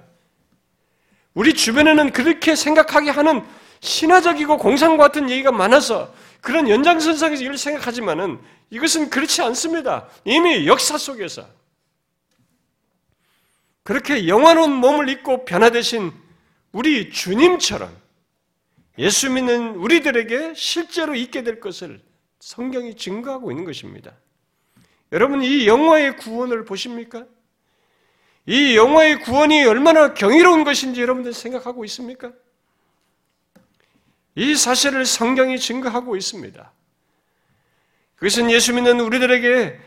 우리 1.35 1.55
주변에는 1.55 2.11
그렇게 2.12 2.57
생각하게 2.57 3.11
하는 3.11 3.45
신화적이고 3.81 4.59
공상과 4.59 5.05
같은 5.05 5.31
얘기가 5.31 5.53
많아서 5.53 6.12
그런 6.41 6.69
연장선상에서 6.69 7.43
이걸 7.43 7.57
생각하지만은 7.57 8.41
이것은 8.71 9.11
그렇지 9.11 9.43
않습니다. 9.43 10.09
이미 10.25 10.67
역사 10.67 10.99
속에서 10.99 11.47
그렇게 13.85 14.27
영원한 14.27 14.73
몸을 14.73 15.09
입고 15.09 15.45
변화되신 15.45 16.12
우리 16.73 17.11
주님처럼 17.11 17.95
예수 18.99 19.31
믿는 19.31 19.77
우리들에게 19.77 20.55
실제로 20.55 21.15
있게 21.15 21.43
될 21.43 21.61
것을 21.61 22.01
성경이 22.47 22.95
증거하고 22.95 23.51
있는 23.51 23.65
것입니다. 23.65 24.13
여러분, 25.11 25.43
이 25.43 25.67
영화의 25.67 26.17
구원을 26.17 26.65
보십니까? 26.65 27.27
이 28.47 28.77
영화의 28.77 29.19
구원이 29.23 29.65
얼마나 29.65 30.15
경이로운 30.15 30.63
것인지 30.63 31.01
여러분들 31.01 31.33
생각하고 31.33 31.85
있습니까? 31.87 32.33
이 34.37 34.55
사실을 34.55 35.07
성경이 35.07 35.59
증거하고 35.59 36.17
있습니다. 36.17 36.73
그것은 38.15 38.49
예수 38.53 38.73
믿는 38.75 39.01
우리들에게 39.01 39.81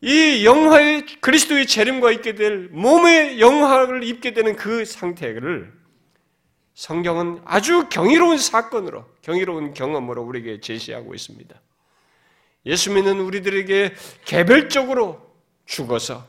이 0.00 0.44
영화의 0.44 1.06
그리스도의 1.20 1.68
재림과 1.68 2.10
있게 2.10 2.34
될 2.34 2.70
몸의 2.72 3.40
영화를 3.40 4.02
입게 4.02 4.34
되는 4.34 4.56
그 4.56 4.84
상태를 4.84 5.72
성경은 6.76 7.40
아주 7.46 7.88
경이로운 7.88 8.36
사건으로, 8.36 9.06
경이로운 9.22 9.72
경험으로 9.72 10.22
우리에게 10.22 10.60
제시하고 10.60 11.14
있습니다. 11.14 11.58
예수 12.66 12.92
믿는 12.92 13.18
우리들에게 13.18 13.94
개별적으로 14.26 15.34
죽어서 15.64 16.26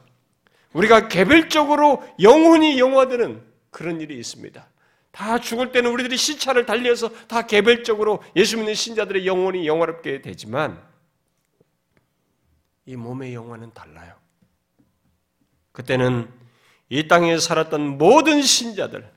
우리가 0.72 1.10
개별적으로 1.10 2.02
영혼이 2.22 2.80
영화되는 2.80 3.44
그런 3.72 4.00
일이 4.00 4.18
있습니다. 4.18 4.66
다 5.12 5.38
죽을 5.38 5.74
때는 5.74 5.92
우리들이 5.92 6.16
시차를 6.16 6.66
달리해서 6.66 7.10
다 7.28 7.42
개별적으로 7.42 8.24
예수 8.38 8.56
믿는 8.56 8.74
신자들의 8.74 9.28
영혼이 9.28 9.68
영화롭게 9.68 10.22
되지만 10.22 10.82
이 12.86 12.96
몸의 12.96 13.34
영혼은 13.34 13.74
달라요. 13.74 14.16
그때는 15.74 16.32
이 16.88 17.10
땅에 17.10 17.38
살았던 17.38 17.98
모든 17.98 18.42
신자들, 18.42 19.17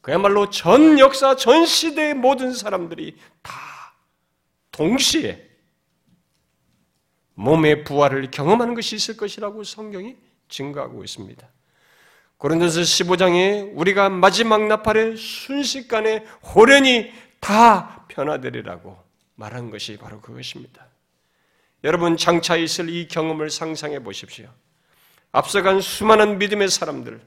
그야말로 0.00 0.48
전 0.50 0.98
역사, 0.98 1.36
전 1.36 1.66
시대의 1.66 2.14
모든 2.14 2.54
사람들이 2.54 3.16
다 3.42 3.52
동시에 4.72 5.48
몸의 7.34 7.84
부활을 7.84 8.30
경험하는 8.30 8.74
것이 8.74 8.96
있을 8.96 9.16
것이라고 9.16 9.64
성경이 9.64 10.16
증거하고 10.48 11.04
있습니다. 11.04 11.48
고린도서 12.38 12.80
15장에 12.80 13.72
우리가 13.74 14.08
마지막 14.08 14.66
나팔에 14.66 15.16
순식간에 15.16 16.24
호련히 16.54 17.12
다 17.38 18.06
변화되리라고 18.08 18.98
말한 19.34 19.70
것이 19.70 19.98
바로 19.98 20.20
그것입니다. 20.20 20.86
여러분 21.84 22.16
장차 22.16 22.56
있을 22.56 22.88
이 22.88 23.08
경험을 23.08 23.50
상상해 23.50 24.02
보십시오. 24.02 24.50
앞서간 25.32 25.80
수많은 25.80 26.38
믿음의 26.38 26.68
사람들, 26.68 27.20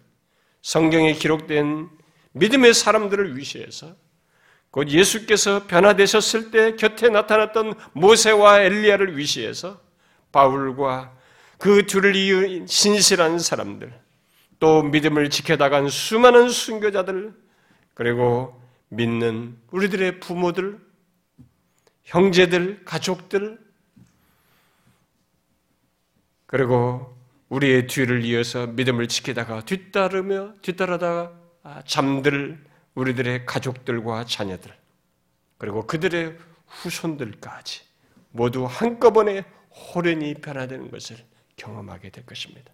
성경에 0.61 1.13
기록된 1.13 1.89
믿음의 2.33 2.73
사람들을 2.73 3.37
위시해서 3.37 3.95
곧 4.71 4.89
예수께서 4.89 5.67
변화되셨을 5.67 6.51
때 6.51 6.75
곁에 6.75 7.09
나타났던 7.09 7.75
모세와 7.93 8.61
엘리야를 8.61 9.17
위시해서 9.17 9.79
바울과 10.31 11.15
그 11.59 11.85
둘을 11.85 12.15
이은 12.15 12.67
신실한 12.67 13.39
사람들, 13.39 13.93
또 14.59 14.81
믿음을 14.81 15.29
지켜나간 15.29 15.87
수많은 15.89 16.49
순교자들, 16.49 17.33
그리고 17.93 18.59
믿는 18.89 19.57
우리들의 19.71 20.19
부모들, 20.19 20.79
형제들, 22.03 22.83
가족들, 22.83 23.59
그리고 26.47 27.15
우리의 27.49 27.87
뒤를 27.87 28.25
이어서 28.25 28.65
믿음을 28.67 29.07
지키다가 29.07 29.61
뒤따르며 29.65 30.53
뒤따르다가 30.61 31.21
아, 31.21 31.42
잠들 31.85 32.63
우리들의 32.95 33.45
가족들과 33.45 34.25
자녀들 34.25 34.71
그리고 35.57 35.85
그들의 35.87 36.37
후손들까지 36.67 37.81
모두 38.31 38.65
한꺼번에 38.65 39.45
호련히 39.69 40.33
변화되는 40.35 40.91
것을 40.91 41.17
경험하게 41.55 42.09
될 42.09 42.25
것입니다. 42.25 42.71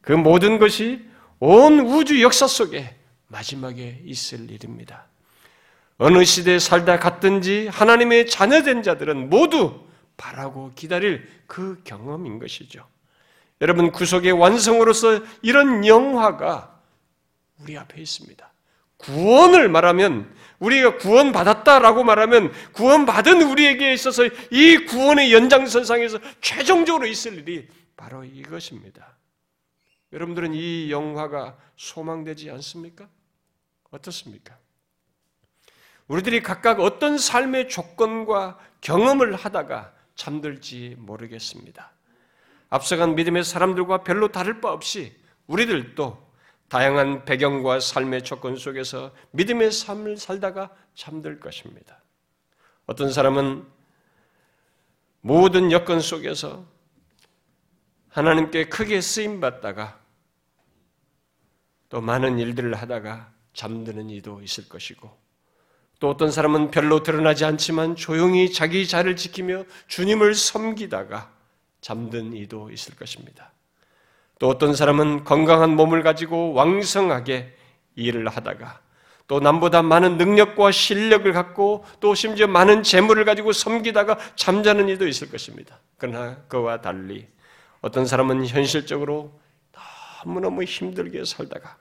그 0.00 0.12
모든 0.12 0.58
것이 0.58 1.08
온 1.38 1.80
우주 1.80 2.22
역사 2.22 2.46
속에 2.46 2.96
마지막에 3.28 4.02
있을 4.04 4.50
일입니다. 4.50 5.06
어느 5.98 6.24
시대에 6.24 6.58
살다 6.58 6.98
갔든지 6.98 7.68
하나님의 7.68 8.28
자녀된 8.28 8.82
자들은 8.82 9.30
모두 9.30 9.86
바라고 10.16 10.72
기다릴 10.74 11.28
그 11.46 11.80
경험인 11.84 12.38
것이죠. 12.38 12.86
여러분 13.60 13.90
구속의 13.90 14.32
완성으로서 14.32 15.20
이런 15.42 15.86
영화가 15.86 16.75
우리 17.60 17.76
앞에 17.76 18.00
있습니다. 18.00 18.52
구원을 18.98 19.68
말하면 19.68 20.34
우리가 20.58 20.96
구원받았다라고 20.96 22.02
말하면 22.02 22.52
구원받은 22.72 23.42
우리에게 23.42 23.92
있어서 23.92 24.24
이 24.50 24.78
구원의 24.86 25.32
연장선상에서 25.32 26.18
최종적으로 26.40 27.06
있을 27.06 27.38
일이 27.38 27.68
바로 27.96 28.24
이것입니다. 28.24 29.16
여러분들은 30.12 30.54
이 30.54 30.90
영화가 30.90 31.58
소망되지 31.76 32.50
않습니까? 32.52 33.08
어떻습니까? 33.90 34.56
우리들이 36.08 36.42
각각 36.42 36.80
어떤 36.80 37.18
삶의 37.18 37.68
조건과 37.68 38.58
경험을 38.80 39.34
하다가 39.34 39.92
잠들지 40.14 40.94
모르겠습니다. 40.98 41.92
앞서간 42.70 43.14
믿음의 43.14 43.44
사람들과 43.44 44.04
별로 44.04 44.28
다를 44.28 44.60
바 44.60 44.72
없이 44.72 45.14
우리들도 45.46 46.25
다양한 46.68 47.24
배경과 47.24 47.80
삶의 47.80 48.24
조건 48.24 48.56
속에서 48.56 49.12
믿음의 49.30 49.70
삶을 49.70 50.16
살다가 50.16 50.74
잠들 50.94 51.38
것입니다. 51.38 52.02
어떤 52.86 53.12
사람은 53.12 53.66
모든 55.20 55.72
여건 55.72 56.00
속에서 56.00 56.66
하나님께 58.08 58.68
크게 58.68 59.00
쓰임 59.00 59.40
받다가 59.40 60.00
또 61.88 62.00
많은 62.00 62.38
일들을 62.38 62.74
하다가 62.74 63.32
잠드는 63.52 64.10
이도 64.10 64.42
있을 64.42 64.68
것이고 64.68 65.26
또 65.98 66.10
어떤 66.10 66.30
사람은 66.30 66.70
별로 66.70 67.02
드러나지 67.02 67.44
않지만 67.44 67.96
조용히 67.96 68.52
자기 68.52 68.86
자를 68.86 69.16
지키며 69.16 69.64
주님을 69.86 70.34
섬기다가 70.34 71.32
잠든 71.80 72.34
이도 72.34 72.70
있을 72.70 72.96
것입니다. 72.96 73.52
또 74.38 74.48
어떤 74.48 74.74
사람은 74.74 75.24
건강한 75.24 75.76
몸을 75.76 76.02
가지고 76.02 76.52
왕성하게 76.52 77.54
일을 77.94 78.28
하다가 78.28 78.80
또 79.28 79.40
남보다 79.40 79.82
많은 79.82 80.18
능력과 80.18 80.70
실력을 80.70 81.30
갖고 81.32 81.84
또 82.00 82.14
심지어 82.14 82.46
많은 82.46 82.82
재물을 82.82 83.24
가지고 83.24 83.52
섬기다가 83.52 84.18
잠자는 84.36 84.88
이도 84.88 85.08
있을 85.08 85.30
것입니다. 85.30 85.80
그러나 85.98 86.36
그와 86.48 86.80
달리 86.80 87.26
어떤 87.80 88.06
사람은 88.06 88.46
현실적으로 88.46 89.40
너무너무 90.24 90.62
힘들게 90.64 91.24
살다가 91.24 91.76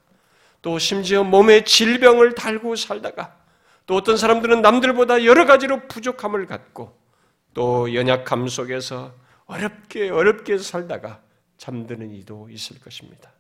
또 0.62 0.80
심지어 0.80 1.24
몸에 1.24 1.64
질병을 1.64 2.34
달고 2.34 2.76
살다가 2.76 3.36
또 3.86 3.96
어떤 3.96 4.18
사람들은 4.18 4.62
남들보다 4.64 5.26
여러 5.26 5.46
가지로 5.46 5.88
부족함을 5.88 6.48
갖고 6.48 6.98
또 7.54 7.94
연약함 7.94 8.48
속에서 8.48 9.14
어렵게 9.46 10.10
어렵게 10.10 10.58
살다가 10.58 11.22
잠드는 11.58 12.12
이도 12.12 12.50
있을 12.50 12.80
것입니다. 12.80 13.32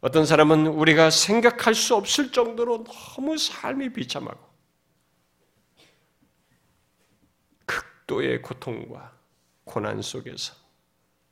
어떤 0.00 0.26
사람은 0.26 0.66
우리가 0.66 1.10
생각할 1.10 1.74
수 1.74 1.96
없을 1.96 2.30
정도로 2.30 2.84
너무 2.84 3.36
삶이 3.36 3.92
비참하고 3.92 4.48
극도의 7.66 8.42
고통과 8.42 9.16
고난 9.64 10.00
속에서 10.00 10.54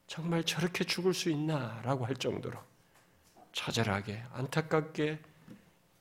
정말 0.06 0.44
저렇게 0.44 0.84
죽을 0.84 1.14
수 1.14 1.30
있나라고 1.30 2.06
할 2.06 2.16
정도로 2.16 2.58
처절하게 3.52 4.22
안타깝게 4.32 5.20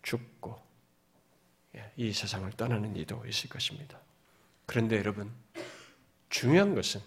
죽고 0.01 0.61
예, 1.75 1.91
이 1.95 2.11
세상을 2.13 2.49
떠나는 2.53 2.95
이도 2.95 3.25
있을 3.25 3.49
것입니다. 3.49 3.99
그런데 4.65 4.97
여러분 4.97 5.31
중요한 6.29 6.75
것은 6.75 7.01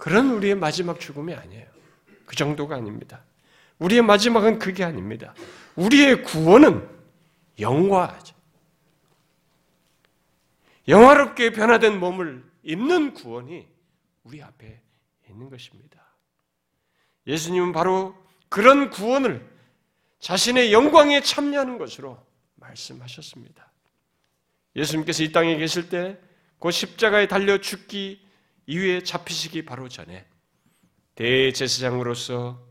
그런 0.00 0.30
우리의 0.32 0.54
마지막 0.56 0.98
죽음이 0.98 1.34
아니에요. 1.34 1.66
그 2.26 2.34
정도가 2.34 2.76
아닙니다. 2.76 3.22
우리의 3.78 4.02
마지막은 4.02 4.58
그게 4.58 4.82
아닙니다. 4.82 5.34
우리의 5.76 6.22
구원은 6.22 6.88
영화죠. 7.60 8.34
영화롭게 10.88 11.52
변화된 11.52 12.00
몸을 12.00 12.44
입는 12.62 13.14
구원이 13.14 13.68
우리 14.24 14.42
앞에 14.42 14.80
있는 15.28 15.48
것입니다. 15.48 16.04
예수님은 17.26 17.72
바로 17.72 18.16
그런 18.48 18.90
구원을 18.90 19.48
자신의 20.18 20.72
영광에 20.72 21.20
참여하는 21.20 21.78
것으로 21.78 22.20
말씀하셨습니다. 22.56 23.70
예수님께서 24.74 25.22
이 25.22 25.30
땅에 25.30 25.56
계실 25.56 25.88
때 25.88 26.18
그 26.60 26.70
십자가에 26.70 27.26
달려 27.26 27.58
죽기 27.58 28.20
이후에 28.70 29.02
잡히시기 29.02 29.64
바로 29.64 29.88
전에 29.88 30.24
대제사장으로서 31.16 32.64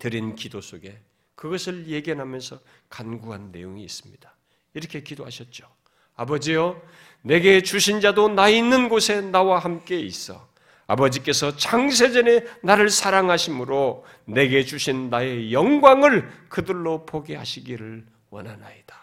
드린 0.00 0.34
기도 0.34 0.60
속에 0.60 1.00
그것을 1.36 1.86
예견하면서 1.86 2.58
간구한 2.88 3.52
내용이 3.52 3.84
있습니다. 3.84 4.36
이렇게 4.74 5.02
기도하셨죠. 5.02 5.68
아버지여, 6.16 6.82
내게 7.22 7.62
주신 7.62 8.00
자도 8.00 8.28
나 8.28 8.48
있는 8.48 8.88
곳에 8.88 9.20
나와 9.20 9.60
함께 9.60 10.00
있어. 10.00 10.48
아버지께서 10.88 11.56
창세전에 11.56 12.44
나를 12.62 12.90
사랑하심으로 12.90 14.04
내게 14.24 14.64
주신 14.64 15.10
나의 15.10 15.52
영광을 15.52 16.28
그들로 16.48 17.06
보게 17.06 17.36
하시기를 17.36 18.04
원하나이다. 18.30 18.98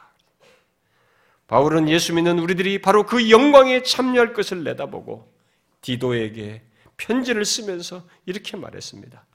바울은 1.47 1.87
예수 1.87 2.13
믿는 2.13 2.39
우리들이 2.39 2.81
바로 2.81 3.05
그 3.05 3.31
영광에 3.31 3.83
참여할 3.83 4.33
것을 4.33 4.65
내다보고 4.65 5.36
디도에게 5.81 6.63
편지를 6.97 7.45
쓰면서 7.45 8.07
이렇게 8.25 8.57
말했습니다. 8.57 9.25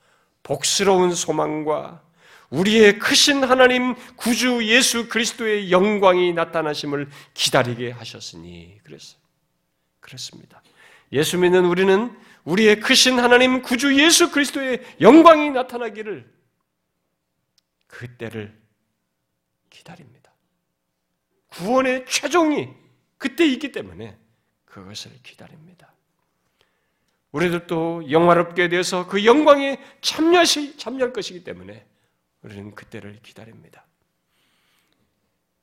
복스러운 0.42 1.14
소망과 1.14 2.02
우리의 2.50 2.98
크신 2.98 3.44
하나님 3.44 3.94
구주 4.16 4.66
예수 4.66 5.08
그리스도의 5.08 5.72
영광이 5.72 6.34
나타나심을 6.34 7.08
기다리게 7.32 7.90
하셨으니 7.92 8.78
그랬어요. 8.84 9.20
그렇습니다. 10.00 10.62
예수 11.12 11.38
믿는 11.38 11.64
우리는 11.64 12.14
우리의 12.44 12.80
크신 12.80 13.18
하나님 13.18 13.62
구주 13.62 13.98
예수 13.98 14.30
그리스도의 14.30 14.82
영광이 15.00 15.50
나타나기를 15.50 16.30
그때를 17.86 18.60
기다립니다. 19.70 20.32
구원의 21.48 22.06
최종이 22.06 22.68
그때 23.18 23.46
있기 23.46 23.72
때문에 23.72 24.18
그것을 24.64 25.12
기다립니다. 25.22 25.91
우리들도 27.32 28.10
영화롭게 28.10 28.68
되어서 28.68 29.06
그 29.06 29.24
영광에 29.24 29.78
참여시, 30.00 30.76
참여할 30.76 31.12
것이기 31.12 31.44
때문에 31.44 31.86
우리는 32.42 32.74
그때를 32.74 33.20
기다립니다. 33.22 33.86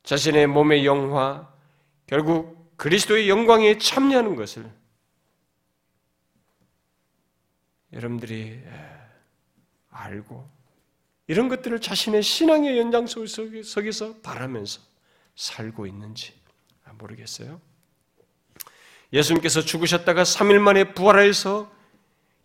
자신의 0.03 0.47
몸의 0.47 0.85
영화, 0.85 1.53
결국 2.07 2.75
그리스도의 2.77 3.29
영광에 3.29 3.77
참여하는 3.77 4.35
것을 4.35 4.71
여러분들이 7.93 8.63
알고 9.89 10.49
이런 11.27 11.49
것들을 11.49 11.79
자신의 11.81 12.23
신앙의 12.23 12.79
연장소 12.79 13.25
속에서 13.27 14.15
바라면서 14.21 14.81
살고 15.35 15.85
있는지 15.85 16.33
모르겠어요. 16.93 17.61
예수님께서 19.11 19.61
죽으셨다가 19.61 20.23
3일 20.23 20.59
만에 20.59 20.93
부활해서 20.93 21.71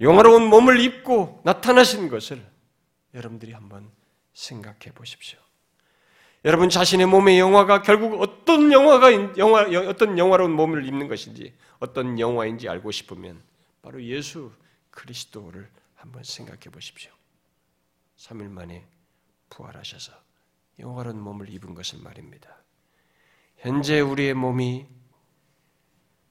영화로운 0.01 0.45
몸을 0.47 0.81
입고 0.81 1.41
나타나신 1.45 2.09
것을 2.09 2.45
여러분들이 3.15 3.53
한번 3.53 3.91
생각해 4.33 4.93
보십시오. 4.95 5.39
여러분 6.45 6.69
자신의 6.69 7.07
몸의 7.07 7.39
영화가 7.39 7.83
결국 7.83 8.21
어떤 8.21 8.71
영화가 8.71 9.39
영화 9.39 9.63
어떤 9.89 10.19
영화로운 10.19 10.51
몸을 10.53 10.85
입는 10.87 11.09
것인지 11.09 11.55
어떤 11.79 12.19
영화인지 12.19 12.69
알고 12.69 12.91
싶으면 12.91 13.43
바로 13.81 14.03
예수 14.03 14.53
그리스도를 14.91 15.71
한번 15.95 16.23
생각해 16.23 16.65
보십시오. 16.71 17.11
3일 18.19 18.49
만에 18.49 18.87
부활하셔서 19.49 20.13
영화로운 20.81 21.19
몸을 21.21 21.49
입은 21.51 21.75
것을 21.75 22.01
말입니다. 22.01 22.49
현재 23.59 24.01
우리의 24.01 24.35
몸이 24.35 24.87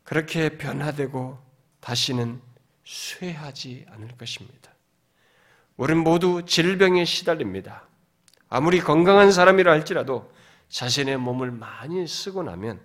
그렇게 0.03 0.57
변화되고 0.57 1.37
다시는 1.79 2.41
쇠하지 2.85 3.85
않을 3.89 4.09
것입니다. 4.17 4.71
우리는 5.77 6.03
모두 6.03 6.45
질병에 6.45 7.05
시달립니다. 7.05 7.87
아무리 8.49 8.79
건강한 8.79 9.31
사람이라 9.31 9.71
할지라도 9.71 10.31
자신의 10.69 11.17
몸을 11.17 11.51
많이 11.51 12.07
쓰고 12.07 12.43
나면 12.43 12.79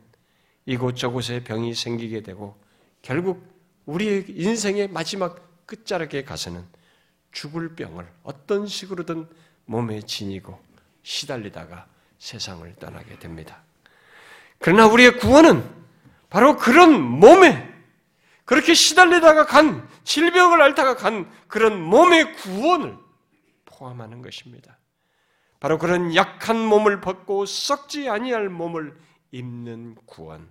이곳저곳에 0.66 1.44
병이 1.44 1.74
생기게 1.74 2.22
되고 2.22 2.58
결국 3.02 3.46
우리의 3.86 4.26
인생의 4.28 4.88
마지막 4.88 5.66
끝자락에 5.66 6.24
가서는 6.24 6.64
죽을 7.32 7.74
병을 7.74 8.06
어떤 8.22 8.66
식으로든 8.66 9.28
몸에 9.66 10.00
지니고 10.02 10.58
시달리다가 11.02 11.86
세상을 12.18 12.74
떠나게 12.76 13.18
됩니다. 13.18 13.62
그러나 14.58 14.86
우리의 14.86 15.18
구원은 15.18 15.62
바로 16.30 16.56
그런 16.56 17.00
몸에 17.00 17.66
그렇게 18.44 18.74
시달리다가 18.74 19.46
간 19.46 19.86
질병을 20.04 20.62
앓다가 20.62 20.96
간 20.96 21.30
그런 21.48 21.80
몸의 21.82 22.34
구원을 22.34 22.96
포함하는 23.66 24.22
것입니다. 24.22 24.78
바로 25.60 25.78
그런 25.78 26.14
약한 26.14 26.58
몸을 26.58 27.00
벗고 27.00 27.46
썩지 27.46 28.08
아니할 28.08 28.48
몸을 28.48 28.96
입는 29.32 29.96
구원. 30.06 30.50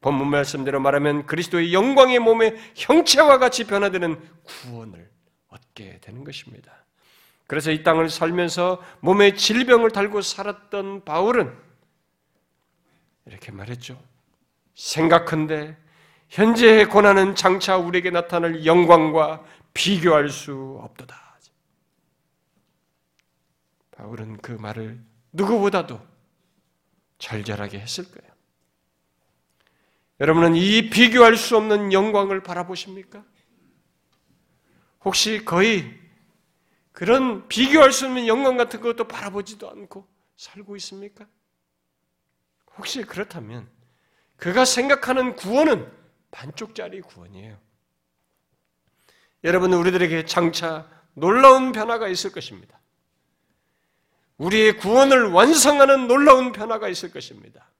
본문 0.00 0.28
말씀대로 0.28 0.80
말하면 0.80 1.26
그리스도의 1.26 1.72
영광의 1.72 2.18
몸의 2.18 2.56
형체와 2.74 3.38
같이 3.38 3.64
변화되는 3.64 4.20
구원을 4.42 5.08
얻게 5.48 6.00
되는 6.00 6.24
것입니다. 6.24 6.72
그래서 7.46 7.70
이 7.70 7.84
땅을 7.84 8.08
살면서 8.08 8.82
몸에 9.00 9.34
질병을 9.34 9.90
달고 9.90 10.22
살았던 10.22 11.04
바울은 11.04 11.56
이렇게 13.26 13.52
말했죠. 13.52 14.02
생각한데 14.74 15.76
현재의 16.28 16.88
고난은 16.88 17.34
장차 17.34 17.76
우리에게 17.76 18.10
나타날 18.10 18.64
영광과 18.64 19.44
비교할 19.74 20.28
수 20.28 20.78
없도다. 20.80 21.22
바울은 24.02 24.38
그 24.38 24.52
말을 24.52 25.00
누구보다도 25.32 26.00
절절하게 27.18 27.78
했을 27.78 28.10
거예요. 28.10 28.32
여러분은 30.18 30.56
이 30.56 30.90
비교할 30.90 31.36
수 31.36 31.56
없는 31.56 31.92
영광을 31.92 32.42
바라보십니까? 32.42 33.24
혹시 35.04 35.44
거의 35.44 35.98
그런 36.90 37.48
비교할 37.48 37.92
수 37.92 38.06
없는 38.06 38.26
영광 38.26 38.56
같은 38.56 38.80
것도 38.80 39.06
바라보지도 39.06 39.70
않고 39.70 40.06
살고 40.36 40.76
있습니까? 40.76 41.26
혹시 42.76 43.04
그렇다면 43.04 43.68
그가 44.42 44.64
생각하는 44.64 45.36
구원은 45.36 45.88
반쪽짜리 46.32 47.00
구원이에요. 47.00 47.56
여러분, 49.44 49.72
우리들에게 49.72 50.24
장차 50.24 50.90
놀라운 51.14 51.70
변화가 51.70 52.08
있을 52.08 52.32
것입니다. 52.32 52.80
우리의 54.38 54.78
구원을 54.78 55.28
완성하는 55.28 56.08
놀라운 56.08 56.50
변화가 56.50 56.88
있을 56.88 57.12
것입니다. 57.12 57.70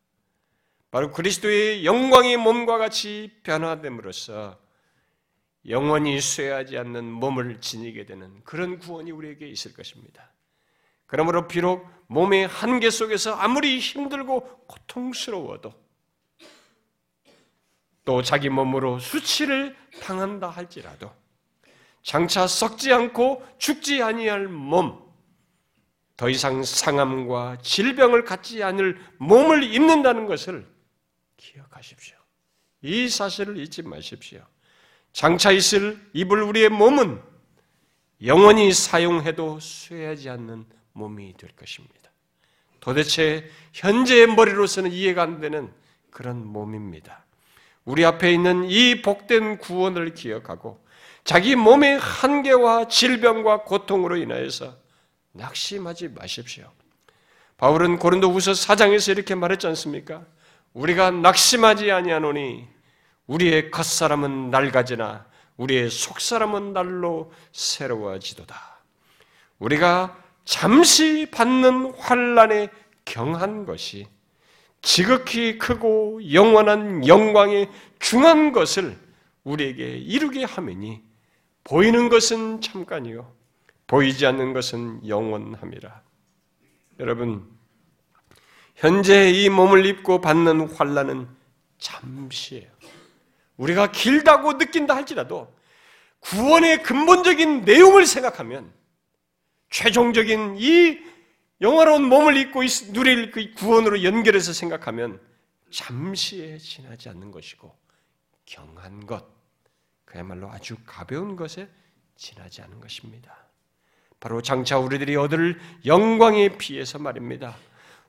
바로 0.92 1.10
그리스도의 1.10 1.84
영광의 1.84 2.36
몸과 2.36 2.78
같이 2.78 3.32
변화됨으로써 3.42 4.56
영원히 5.68 6.20
쇠하지 6.20 6.78
않는 6.78 7.10
몸을 7.10 7.60
지니게 7.60 8.06
되는 8.06 8.40
그런 8.44 8.78
구원이 8.78 9.10
우리에게 9.10 9.48
있을 9.48 9.74
것입니다. 9.74 10.30
그러므로 11.06 11.48
비록 11.48 11.88
몸의 12.06 12.46
한계 12.46 12.88
속에서 12.90 13.34
아무리 13.34 13.80
힘들고 13.80 14.66
고통스러워도 14.68 15.81
또 18.04 18.22
자기 18.22 18.48
몸으로 18.48 18.98
수치를 18.98 19.76
당한다 20.02 20.48
할지라도 20.50 21.12
장차 22.02 22.46
썩지 22.46 22.92
않고 22.92 23.46
죽지 23.58 24.02
아니할 24.02 24.48
몸, 24.48 25.00
더 26.16 26.28
이상 26.28 26.62
상함과 26.62 27.58
질병을 27.62 28.24
갖지 28.24 28.62
않을 28.62 29.00
몸을 29.18 29.62
입는다는 29.62 30.26
것을 30.26 30.66
기억하십시오. 31.36 32.16
이 32.82 33.08
사실을 33.08 33.56
잊지 33.58 33.82
마십시오. 33.82 34.44
장차 35.12 35.52
있을 35.52 36.00
입을 36.12 36.42
우리의 36.42 36.68
몸은 36.70 37.20
영원히 38.24 38.72
사용해도 38.72 39.60
쇠하지 39.60 40.28
않는 40.30 40.66
몸이 40.92 41.34
될 41.36 41.50
것입니다. 41.56 42.10
도대체 42.80 43.48
현재의 43.72 44.26
머리로서는 44.26 44.92
이해가 44.92 45.22
안 45.22 45.40
되는 45.40 45.72
그런 46.10 46.44
몸입니다. 46.44 47.24
우리 47.84 48.04
앞에 48.04 48.32
있는 48.32 48.64
이 48.64 49.02
복된 49.02 49.58
구원을 49.58 50.14
기억하고 50.14 50.82
자기 51.24 51.56
몸의 51.56 51.98
한계와 51.98 52.88
질병과 52.88 53.62
고통으로 53.62 54.16
인하여서 54.16 54.76
낙심하지 55.32 56.08
마십시오. 56.08 56.70
바울은 57.56 57.98
고린도후서 57.98 58.52
4장에서 58.52 59.12
이렇게 59.12 59.34
말했지 59.34 59.66
않습니까? 59.68 60.24
우리가 60.72 61.10
낙심하지 61.10 61.90
아니하노니 61.90 62.66
우리의 63.26 63.70
겉사람은 63.70 64.50
낡아지나 64.50 65.26
우리의 65.56 65.90
속사람은 65.90 66.72
날로 66.72 67.32
새로워지도다. 67.52 68.56
우리가 69.58 70.18
잠시 70.44 71.28
받는 71.30 71.94
환란에 71.98 72.68
경한 73.04 73.64
것이 73.64 74.08
지극히 74.82 75.58
크고 75.58 76.20
영원한 76.32 77.06
영광의 77.06 77.70
중한 78.00 78.52
것을 78.52 78.98
우리에게 79.44 79.96
이루게 79.96 80.44
하매니 80.44 81.02
보이는 81.64 82.08
것은 82.08 82.60
잠깐이요 82.60 83.32
보이지 83.86 84.26
않는 84.26 84.52
것은 84.52 85.06
영원함이라. 85.06 86.02
여러분 86.98 87.48
현재 88.74 89.30
이 89.30 89.48
몸을 89.48 89.86
입고 89.86 90.20
받는 90.20 90.68
환란은 90.74 91.28
잠시예요. 91.78 92.68
우리가 93.56 93.92
길다고 93.92 94.58
느낀다 94.58 94.96
할지라도 94.96 95.52
구원의 96.20 96.82
근본적인 96.82 97.62
내용을 97.64 98.06
생각하면 98.06 98.72
최종적인 99.70 100.56
이 100.58 100.98
영화로운 101.62 102.08
몸을 102.08 102.36
입고 102.36 102.60
누릴 102.92 103.30
그 103.30 103.52
구원으로 103.54 104.02
연결해서 104.02 104.52
생각하면 104.52 105.20
잠시에 105.70 106.58
지나지 106.58 107.08
않는 107.08 107.30
것이고 107.30 107.74
경한 108.44 109.06
것, 109.06 109.24
그야말로 110.04 110.50
아주 110.50 110.76
가벼운 110.84 111.36
것에 111.36 111.68
지나지 112.16 112.62
않은 112.62 112.80
것입니다. 112.80 113.34
바로 114.18 114.42
장차 114.42 114.78
우리들이 114.78 115.16
얻을 115.16 115.58
영광에 115.86 116.58
비해서 116.58 116.98
말입니다. 116.98 117.56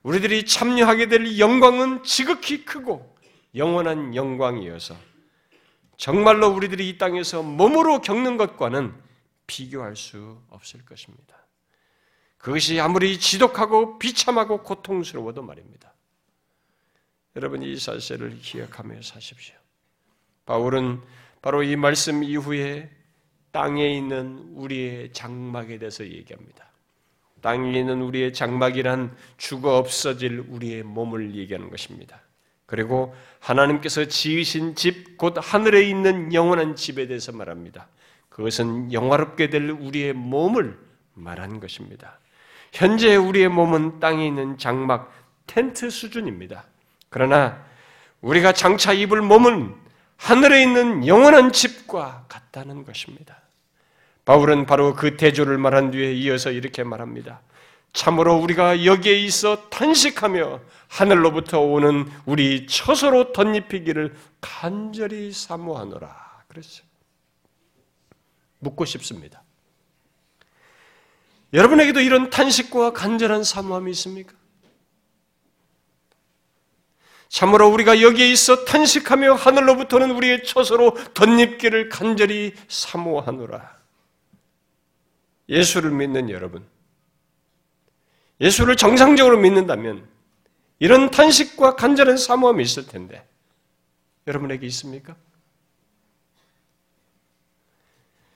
우리들이 0.01 0.45
참여하게 0.45 1.07
될 1.07 1.39
영광은 1.39 2.03
지극히 2.03 2.65
크고 2.65 3.15
영원한 3.55 4.15
영광이어서 4.15 4.95
정말로 5.97 6.47
우리들이 6.49 6.89
이 6.89 6.97
땅에서 6.97 7.43
몸으로 7.43 8.01
겪는 8.01 8.35
것과는 8.37 8.93
비교할 9.45 9.95
수 9.95 10.41
없을 10.49 10.83
것입니다. 10.83 11.42
그것이 12.43 12.77
아무리 12.81 13.17
지독하고 13.19 13.97
비참하고 13.99 14.63
고통스러워도 14.63 15.43
말입니다. 15.43 15.93
여러분 17.37 17.63
이 17.63 17.77
사실을 17.77 18.37
기억하며 18.37 19.01
사십시오. 19.01 19.55
바울은 20.45 20.99
바로 21.41 21.63
이 21.63 21.77
말씀 21.77 22.21
이후에 22.21 22.89
땅에 23.51 23.95
있는 23.95 24.51
우리의 24.55 25.13
장막에 25.13 25.77
대해서 25.77 26.03
얘기합니다. 26.03 26.69
땅에 27.39 27.79
있는 27.79 28.01
우리의 28.01 28.33
장막이란 28.33 29.15
죽어 29.37 29.77
없어질 29.77 30.43
우리의 30.49 30.83
몸을 30.83 31.35
얘기하는 31.35 31.69
것입니다. 31.69 32.19
그리고 32.65 33.15
하나님께서 33.39 34.03
지으신 34.03 34.75
집, 34.75 35.17
곧 35.17 35.35
하늘에 35.39 35.83
있는 35.83 36.33
영원한 36.33 36.75
집에 36.75 37.07
대해서 37.07 37.31
말합니다. 37.31 37.87
그것은 38.27 38.91
영화롭게 38.91 39.49
될 39.49 39.69
우리의 39.69 40.11
몸을 40.11 40.77
말하는 41.13 41.61
것입니다. 41.61 42.19
현재 42.73 43.15
우리의 43.15 43.49
몸은 43.49 43.99
땅에 43.99 44.25
있는 44.25 44.57
장막, 44.57 45.13
텐트 45.45 45.91
수준입니다. 45.91 46.65
그러나 47.09 47.63
우리가 48.21 48.51
장차 48.53 48.93
입을 48.93 49.21
몸은 49.21 49.75
하늘에 50.17 50.63
있는 50.63 51.05
영원한 51.05 51.51
집과 51.51 52.25
같다는 52.27 52.83
것입니다. 52.83 53.37
바울은 54.25 54.65
바로 54.65 54.95
그 54.95 55.17
대조를 55.17 55.57
말한 55.59 55.91
뒤에 55.91 56.13
이어서 56.13 56.49
이렇게 56.49 56.83
말합니다. 56.83 57.41
참으로 57.91 58.37
우리가 58.37 58.85
여기에 58.85 59.19
있어 59.19 59.69
탄식하며 59.69 60.59
하늘로부터 60.87 61.59
오는 61.59 62.09
우리 62.25 62.65
처소로 62.65 63.33
덧입히기를 63.33 64.15
간절히 64.41 65.31
사모하노라. 65.31 66.43
그랬어요. 66.47 66.87
묻고 68.59 68.85
싶습니다. 68.85 69.42
여러분에게도 71.53 71.99
이런 71.99 72.29
탄식과 72.29 72.93
간절한 72.93 73.43
사모함이 73.43 73.91
있습니까? 73.91 74.33
참으로 77.29 77.69
우리가 77.69 78.01
여기에 78.01 78.31
있어 78.31 78.65
탄식하며 78.65 79.33
하늘로부터는 79.33 80.11
우리의 80.11 80.43
처소로 80.43 80.95
덧입기를 81.13 81.89
간절히 81.89 82.53
사모하노라. 82.67 83.77
예수를 85.49 85.91
믿는 85.91 86.29
여러분, 86.29 86.65
예수를 88.39 88.75
정상적으로 88.75 89.37
믿는다면 89.37 90.07
이런 90.79 91.09
탄식과 91.09 91.75
간절한 91.75 92.17
사모함이 92.17 92.63
있을 92.63 92.85
텐데 92.85 93.27
여러분에게 94.27 94.65
있습니까? 94.67 95.15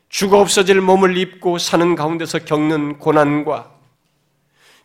죽어 0.10 0.40
없어질 0.40 0.82
몸을 0.82 1.18
입고 1.18 1.58
사는 1.58 1.96
가운데서 1.96 2.40
겪는 2.40 2.98
고난과 3.00 3.76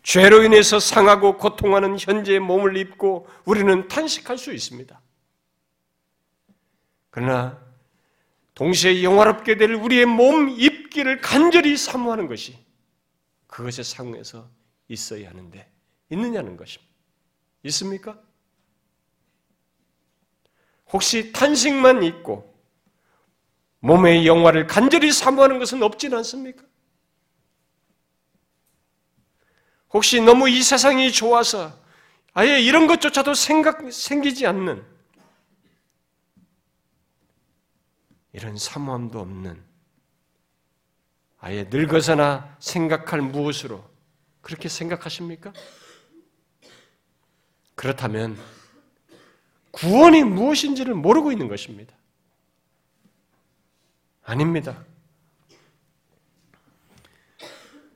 죄로 0.03 0.43
인해서 0.43 0.79
상하고 0.79 1.37
고통하는 1.37 1.97
현재의 1.97 2.39
몸을 2.39 2.75
입고 2.75 3.27
우리는 3.45 3.87
탄식할 3.87 4.37
수 4.37 4.53
있습니다. 4.53 4.99
그러나 7.09 7.57
동시에 8.53 9.01
영화롭게 9.01 9.55
될 9.55 9.73
우리의 9.73 10.05
몸 10.05 10.49
입기를 10.49 11.21
간절히 11.21 11.77
사모하는 11.77 12.27
것이 12.27 12.57
그것의 13.47 13.83
상에서 13.83 14.49
있어야 14.89 15.29
하는데 15.29 15.71
있느냐는 16.09 16.57
것입니다. 16.57 16.93
있습니까? 17.63 18.19
혹시 20.91 21.31
탄식만 21.31 22.03
있고 22.03 22.52
몸의 23.83 24.25
영화를 24.25 24.65
간절히 24.65 25.11
사모하는 25.11 25.59
것은 25.59 25.83
없진 25.83 26.13
않습니까? 26.13 26.63
혹시 29.89 30.21
너무 30.21 30.49
이 30.49 30.63
세상이 30.63 31.11
좋아서 31.11 31.77
아예 32.33 32.61
이런 32.61 32.87
것조차도 32.87 33.33
생각, 33.33 33.91
생기지 33.91 34.47
않는 34.47 34.83
이런 38.31 38.57
사모함도 38.57 39.19
없는 39.19 39.61
아예 41.39 41.65
늙어서나 41.69 42.55
생각할 42.59 43.21
무엇으로 43.21 43.83
그렇게 44.39 44.69
생각하십니까? 44.69 45.51
그렇다면 47.75 48.37
구원이 49.71 50.23
무엇인지를 50.23 50.93
모르고 50.93 51.33
있는 51.33 51.49
것입니다. 51.49 51.93
아닙니다. 54.23 54.85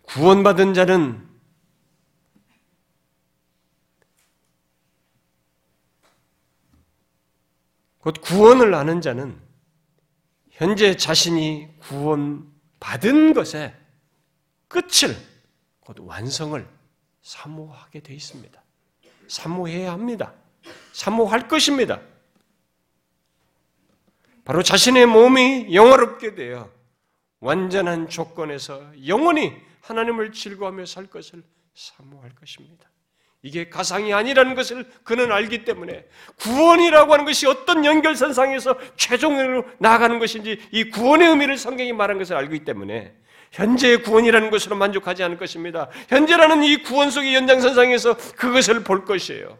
구원받은 0.03 0.73
자는 0.73 1.27
곧 7.99 8.21
구원을 8.21 8.73
아는 8.73 9.01
자는 9.01 9.37
현재 10.49 10.95
자신이 10.95 11.77
구원 11.79 12.49
받은 12.79 13.33
것에 13.33 13.75
끝을 14.67 15.15
곧 15.81 15.97
완성을 15.99 16.67
사모하게 17.21 18.01
되어 18.01 18.15
있습니다. 18.15 18.63
사모해야 19.27 19.91
합니다. 19.91 20.33
사모할 20.93 21.47
것입니다. 21.47 21.99
바로 24.47 24.63
자신의 24.63 25.07
몸이 25.07 25.73
영화롭게 25.75 26.33
되어 26.33 26.69
완전한 27.41 28.07
조건에서 28.07 28.81
영원히 29.05 29.53
하나님을 29.81 30.31
즐거워하며 30.31 30.85
살 30.85 31.07
것을 31.07 31.43
사모할 31.75 32.31
것입니다. 32.33 32.89
이게 33.41 33.67
가상이 33.67 34.13
아니라는 34.13 34.55
것을 34.55 34.89
그는 35.03 35.33
알기 35.33 35.65
때문에 35.65 36.07
구원이라고 36.37 37.11
하는 37.11 37.25
것이 37.25 37.45
어떤 37.45 37.83
연결선상에서 37.83 38.77
최종으로 38.95 39.65
나아가는 39.79 40.17
것인지 40.17 40.61
이 40.71 40.91
구원의 40.91 41.27
의미를 41.27 41.57
성경이 41.57 41.91
말한 41.91 42.17
것을 42.17 42.37
알기 42.37 42.63
때문에 42.63 43.13
현재의 43.51 44.01
구원이라는 44.01 44.49
것으로 44.49 44.77
만족하지 44.77 45.23
않을 45.23 45.37
것입니다. 45.37 45.89
현재라는 46.07 46.63
이 46.63 46.83
구원 46.83 47.11
속의 47.11 47.35
연장선상에서 47.35 48.15
그것을 48.37 48.85
볼 48.85 49.03
것이에요. 49.03 49.59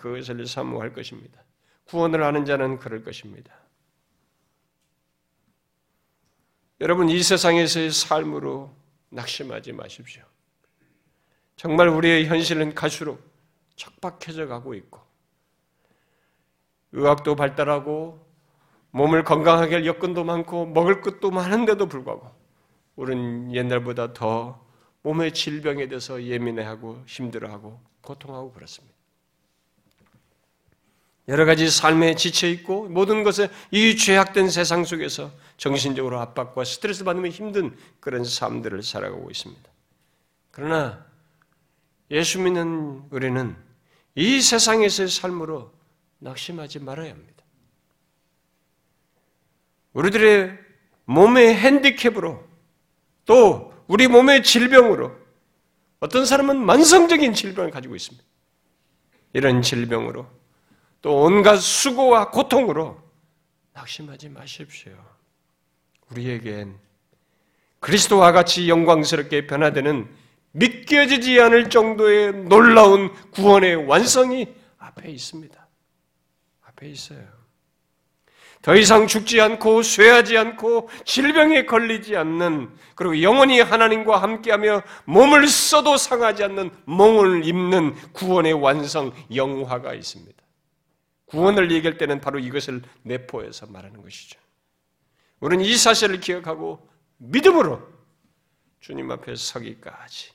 그것을 0.00 0.44
사모할 0.44 0.92
것입니다. 0.92 1.44
구원을 1.84 2.24
아는 2.24 2.44
자는 2.44 2.80
그럴 2.80 3.04
것입니다. 3.04 3.61
여러분 6.82 7.08
이 7.08 7.22
세상에서의 7.22 7.92
삶으로 7.92 8.74
낙심하지 9.10 9.72
마십시오. 9.72 10.24
정말 11.54 11.86
우리의 11.86 12.26
현실은 12.26 12.74
갈수록 12.74 13.22
척박해져 13.76 14.48
가고 14.48 14.74
있고 14.74 15.00
의학도 16.90 17.36
발달하고 17.36 18.26
몸을 18.90 19.22
건강하게 19.22 19.74
할 19.76 19.86
여건도 19.86 20.24
많고 20.24 20.66
먹을 20.66 21.00
것도 21.00 21.30
많은데도 21.30 21.86
불구하고 21.86 22.28
우리는 22.96 23.54
옛날보다 23.54 24.12
더 24.12 24.66
몸의 25.02 25.34
질병에 25.34 25.86
대해서 25.86 26.20
예민해하고 26.20 27.04
힘들어하고 27.06 27.80
고통하고 28.00 28.50
그렇습니다. 28.50 28.96
여러 31.32 31.46
가지 31.46 31.70
삶에 31.70 32.14
지쳐 32.14 32.46
있고 32.46 32.90
모든 32.90 33.22
것에 33.22 33.48
이 33.70 33.96
죄악된 33.96 34.50
세상 34.50 34.84
속에서 34.84 35.32
정신적으로 35.56 36.20
압박과 36.20 36.62
스트레스 36.64 37.04
받으면 37.04 37.30
힘든 37.30 37.74
그런 38.00 38.22
삶들을 38.22 38.82
살아가고 38.82 39.30
있습니다. 39.30 39.62
그러나 40.50 41.06
예수 42.10 42.38
믿는 42.38 43.04
우리는 43.08 43.56
이 44.14 44.42
세상에서의 44.42 45.08
삶으로 45.08 45.72
낙심하지 46.18 46.80
말아야 46.80 47.10
합니다. 47.10 47.42
우리들의 49.94 50.58
몸의 51.06 51.54
핸디캡으로 51.54 52.46
또 53.24 53.72
우리 53.86 54.06
몸의 54.06 54.42
질병으로 54.42 55.16
어떤 56.00 56.26
사람은 56.26 56.62
만성적인 56.62 57.32
질병을 57.32 57.70
가지고 57.70 57.96
있습니다. 57.96 58.22
이런 59.32 59.62
질병으로 59.62 60.41
또 61.02 61.22
온갖 61.22 61.56
수고와 61.56 62.30
고통으로 62.30 62.96
낙심하지 63.74 64.28
마십시오. 64.28 64.92
우리에겐 66.10 66.78
그리스도와 67.80 68.30
같이 68.30 68.68
영광스럽게 68.68 69.48
변화되는 69.48 70.08
믿겨지지 70.52 71.40
않을 71.40 71.70
정도의 71.70 72.32
놀라운 72.44 73.12
구원의 73.32 73.86
완성이 73.86 74.46
앞에 74.78 75.10
있습니다. 75.10 75.66
앞에 76.66 76.88
있어요. 76.88 77.42
더 78.60 78.76
이상 78.76 79.08
죽지 79.08 79.40
않고 79.40 79.82
쇠하지 79.82 80.38
않고 80.38 80.88
질병에 81.04 81.66
걸리지 81.66 82.16
않는 82.16 82.70
그리고 82.94 83.20
영원히 83.20 83.60
하나님과 83.60 84.22
함께하며 84.22 84.82
몸을 85.06 85.48
써도 85.48 85.96
상하지 85.96 86.44
않는 86.44 86.70
몽을 86.84 87.44
입는 87.44 87.94
구원의 88.12 88.52
완성 88.52 89.12
영화가 89.34 89.94
있습니다. 89.94 90.41
구원을 91.32 91.70
얘기할 91.70 91.96
때는 91.96 92.20
바로 92.20 92.38
이것을 92.38 92.82
내포해서 93.04 93.66
말하는 93.66 94.02
것이죠. 94.02 94.38
우리는 95.40 95.64
이 95.64 95.74
사실을 95.76 96.20
기억하고 96.20 96.86
믿음으로 97.16 97.90
주님 98.80 99.10
앞에 99.10 99.34
서기까지 99.34 100.30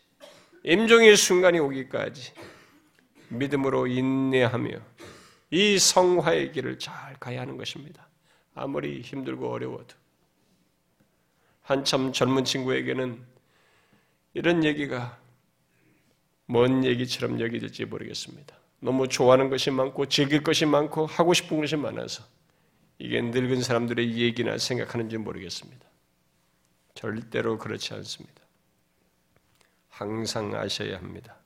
임종의 0.63 1.15
순간이 1.15 1.59
오기까지 1.59 2.33
믿음으로 3.29 3.85
인내하며 3.85 4.79
이 5.51 5.77
성화의 5.77 6.51
길을 6.53 6.79
잘 6.79 7.15
가야 7.19 7.41
하는 7.41 7.57
것입니다. 7.57 8.09
아무리 8.55 9.01
힘들고 9.01 9.51
어려워도 9.51 9.95
한참 11.61 12.11
젊은 12.11 12.43
친구에게는 12.43 13.23
이런 14.33 14.63
얘기가 14.63 15.19
먼 16.47 16.83
얘기처럼 16.83 17.39
여기질지 17.39 17.85
모르겠습니다. 17.85 18.56
너무 18.79 19.07
좋아하는 19.07 19.49
것이 19.49 19.71
많고 19.71 20.05
즐길 20.07 20.43
것이 20.43 20.65
많고 20.65 21.05
하고 21.05 21.33
싶은 21.33 21.59
것이 21.59 21.75
많아서 21.75 22.23
이게 22.99 23.21
늙은 23.21 23.61
사람들의 23.61 24.17
얘기나 24.17 24.57
생각하는지 24.57 25.17
모르겠습니다. 25.17 25.87
절대로 26.93 27.57
그렇지 27.57 27.93
않습니다. 27.93 28.41
항상 29.89 30.53
아셔야 30.55 30.97
합니다. 30.97 31.37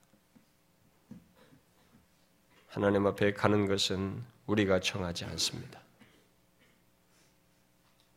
하나님 2.68 3.06
앞에 3.06 3.34
가는 3.34 3.66
것은 3.66 4.24
우리가 4.46 4.80
정하지 4.80 5.26
않습니다. 5.26 5.82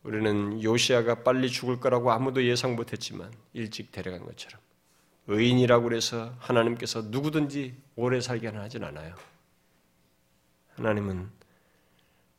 우리는 0.04 0.62
요시아가 0.62 1.22
빨리 1.22 1.50
죽을 1.50 1.80
거라고 1.80 2.12
아무도 2.12 2.44
예상 2.44 2.76
못했지만 2.76 3.32
일찍 3.52 3.90
데려간 3.90 4.24
것처럼 4.24 4.60
의인이라고 5.26 5.94
해서 5.94 6.34
하나님께서 6.38 7.02
누구든지 7.02 7.74
오래 7.96 8.20
살게 8.20 8.48
하진 8.48 8.84
않아요. 8.84 9.14
하나님은 10.76 11.30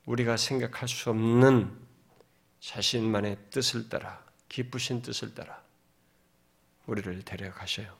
우리가 0.05 0.37
생각할 0.37 0.87
수 0.87 1.09
없는 1.09 1.71
자신만의 2.59 3.37
뜻을 3.49 3.89
따라 3.89 4.23
기쁘신 4.49 5.01
뜻을 5.01 5.33
따라 5.33 5.63
우리를 6.85 7.23
데려가셔요. 7.23 7.91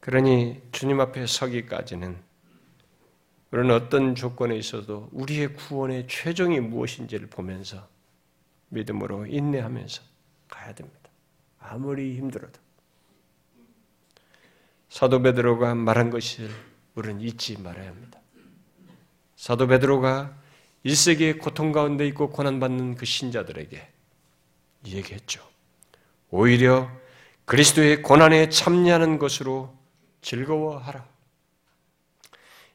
그러니 0.00 0.62
주님 0.72 1.00
앞에 1.00 1.26
서기까지는 1.26 2.16
우리는 3.50 3.74
어떤 3.74 4.14
조건에 4.14 4.56
있어도 4.56 5.08
우리의 5.12 5.54
구원의 5.54 6.06
최종이 6.08 6.60
무엇인지를 6.60 7.28
보면서 7.28 7.88
믿음으로 8.68 9.26
인내하면서 9.26 10.02
가야 10.48 10.74
됩니다. 10.74 11.10
아무리 11.58 12.16
힘들어도. 12.16 12.60
사도 14.88 15.20
베드로가 15.20 15.74
말한 15.74 16.10
것을 16.10 16.48
우리는 16.94 17.20
잊지 17.20 17.60
말아야 17.60 17.88
합니다. 17.88 18.20
사도 19.36 19.66
베드로가 19.66 20.34
1세기의 20.84 21.38
고통 21.40 21.72
가운데 21.72 22.06
있고 22.08 22.30
고난받는 22.30 22.94
그 22.94 23.04
신자들에게 23.04 23.88
얘기했죠. 24.86 25.46
오히려 26.30 26.90
그리스도의 27.44 28.02
고난에 28.02 28.48
참여하는 28.48 29.18
것으로 29.18 29.76
즐거워하라. 30.22 31.06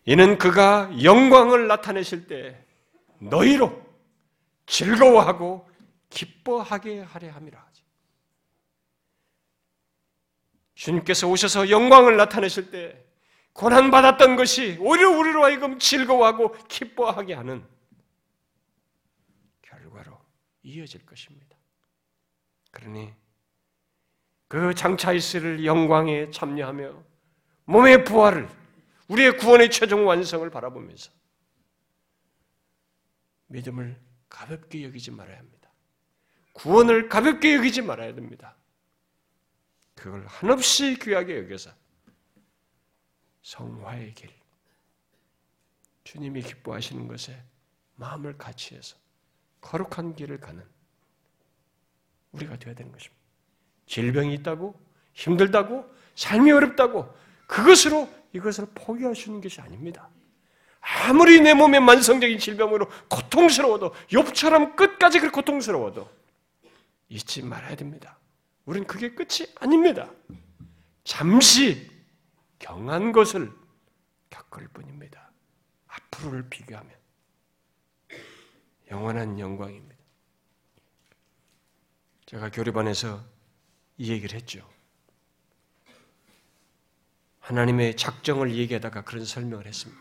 이는 0.06 0.38
그가 0.38 0.90
영광을 1.04 1.68
나타내실 1.68 2.28
때 2.28 2.58
너희로 3.20 3.82
즐거워하고 4.66 5.70
기뻐하게 6.12 7.02
하려 7.02 7.32
함이라. 7.32 7.72
주님께서 10.76 11.28
오셔서 11.28 11.70
영광을 11.70 12.18
나타내실 12.18 12.72
때 12.72 13.06
고난 13.54 13.92
받았던 13.92 14.36
것이 14.36 14.78
오히려 14.80 15.12
우리로 15.12 15.44
하여금 15.44 15.78
즐거워하고 15.78 16.54
기뻐하게 16.68 17.36
하는 17.36 17.64
결과로 19.62 20.20
이어질 20.64 21.06
것입니다. 21.06 21.56
그러니 22.72 23.14
그 24.48 24.74
장차 24.74 25.14
있을 25.14 25.66
영광에 25.66 26.32
참여하며 26.32 27.04
몸의 27.66 28.04
부활을 28.04 28.50
우리의 29.08 29.38
구원의 29.38 29.70
최종 29.70 30.08
완성을 30.08 30.50
바라보면서 30.50 31.12
믿음을 33.48 34.02
가볍게 34.30 34.84
여기지 34.84 35.12
말아야 35.12 35.38
합니다. 35.38 35.61
구원을 36.54 37.10
가볍게 37.10 37.56
여기지 37.56 37.82
말아야 37.82 38.14
됩니다. 38.14 38.56
그걸 39.96 40.26
한없이 40.28 40.98
귀하게 41.00 41.38
여겨서 41.40 41.72
성화의 43.44 44.14
길, 44.14 44.30
주님이 46.04 46.42
기뻐하시는 46.42 47.08
것에 47.08 47.42
마음을 47.96 48.38
같이 48.38 48.76
해서 48.76 48.98
거룩한 49.62 50.16
길을 50.16 50.40
가는 50.40 50.64
우리가 52.32 52.58
되어야 52.58 52.76
되는 52.76 52.92
것입니다. 52.92 53.22
질병이 53.86 54.34
있다고, 54.36 54.80
힘들다고, 55.14 55.94
삶이 56.16 56.52
어렵다고, 56.52 57.14
그것으로 57.48 58.10
이것을 58.34 58.68
포기하시는 58.74 59.42
것이 59.42 59.62
아닙니다. 59.62 60.10
아무리 60.80 61.42
내 61.42 61.54
몸에 61.54 61.80
만성적인 61.80 62.40
질병으로 62.40 62.88
고통스러워도 63.10 63.94
욥처럼 64.10 64.76
끝까지 64.76 65.20
그 65.20 65.30
고통스러워도 65.30 66.21
잊지 67.12 67.44
말아야 67.44 67.76
됩니다. 67.76 68.18
우린 68.66 68.86
그게 68.86 69.14
끝이 69.14 69.54
아닙니다. 69.60 70.10
잠시 71.04 71.92
경한 72.58 73.12
것을 73.12 73.52
겪을 74.30 74.70
뿐입니다. 74.70 75.30
앞으로를 75.88 76.50
비교하면 76.50 76.90
영원한 78.90 79.38
영광입니다. 79.40 79.96
제가 82.28 82.50
교리반에서 82.50 83.26
이 83.98 84.12
얘기를 84.12 84.40
했죠. 84.40 84.66
하나님의 87.40 87.98
작정을 87.98 88.56
얘기하다가 88.56 89.04
그런 89.04 89.26
설명을 89.26 89.68
했습니다. 89.68 90.01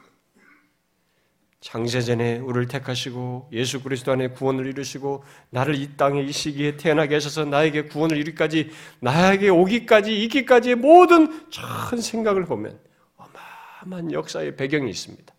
창세전에 1.61 2.39
우리를 2.39 2.69
택하시고 2.69 3.51
예수 3.53 3.83
그리스도 3.83 4.13
안에 4.13 4.29
구원을 4.29 4.67
이루시고 4.67 5.23
나를 5.51 5.75
이 5.75 5.95
땅에 5.97 6.23
이 6.23 6.33
시기에 6.33 6.79
태어나게 6.79 7.15
하셔서 7.15 7.45
나에게 7.45 7.85
구원을 7.85 8.17
이루기까지 8.17 8.71
나에게 9.01 9.51
오기까지 9.51 10.23
있기까지의 10.25 10.77
모든 10.77 11.51
전 11.51 12.01
생각을 12.01 12.47
보면 12.47 12.81
어마어마한 13.17 14.13
역사의 14.13 14.57
배경이 14.57 14.89
있습니다. 14.89 15.35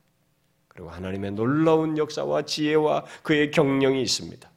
그리고 0.68 0.90
하나님의 0.92 1.32
놀라운 1.32 1.98
역사와 1.98 2.44
지혜와 2.44 3.06
그의 3.24 3.50
경령이 3.50 4.02
있습니다. 4.04 4.50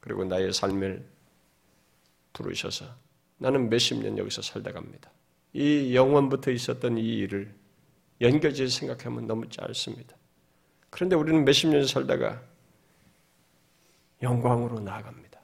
그리고 0.00 0.24
나의 0.24 0.52
삶을 0.52 1.04
부르셔서 2.32 2.86
나는 3.38 3.68
몇십 3.68 4.02
년 4.02 4.16
여기서 4.18 4.40
살다 4.40 4.72
갑니다. 4.72 5.10
이 5.52 5.94
영원부터 5.94 6.52
있었던 6.52 6.96
이 6.96 7.18
일을 7.18 7.52
연결지어 8.22 8.68
생각하면 8.68 9.26
너무 9.26 9.48
짧습니다. 9.48 10.16
그런데 10.90 11.16
우리는 11.16 11.44
몇십 11.44 11.68
년 11.70 11.86
살다가 11.86 12.42
영광으로 14.22 14.80
나아갑니다. 14.80 15.40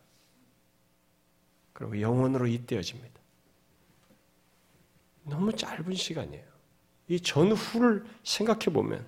그리고 1.73 2.01
영원으로 2.01 2.47
잇대어집니다. 2.47 3.21
너무 5.25 5.53
짧은 5.53 5.93
시간이에요. 5.95 6.45
이 7.09 7.21
전후를 7.21 8.05
생각해 8.23 8.67
보면 8.67 9.07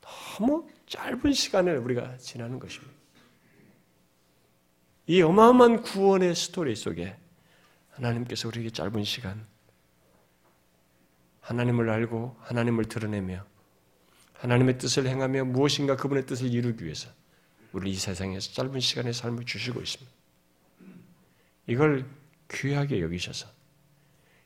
너무 0.00 0.68
짧은 0.86 1.32
시간을 1.32 1.78
우리가 1.78 2.16
지나는 2.18 2.58
것입니다. 2.58 2.92
이 5.06 5.22
어마어마한 5.22 5.82
구원의 5.82 6.34
스토리 6.34 6.76
속에 6.76 7.16
하나님께서 7.90 8.48
우리에게 8.48 8.70
짧은 8.70 9.04
시간 9.04 9.46
하나님을 11.40 11.90
알고 11.90 12.36
하나님을 12.40 12.84
드러내며 12.86 13.44
하나님의 14.34 14.78
뜻을 14.78 15.06
행하며 15.06 15.44
무엇인가 15.46 15.96
그분의 15.96 16.26
뜻을 16.26 16.52
이루기 16.52 16.84
위해서 16.84 17.08
우리 17.72 17.90
이 17.90 17.94
세상에서 17.96 18.52
짧은 18.52 18.80
시간의 18.80 19.12
삶을 19.12 19.44
주시고 19.44 19.80
있습니다. 19.80 20.12
이걸 21.66 22.04
귀하게 22.50 23.00
여기셔서 23.00 23.46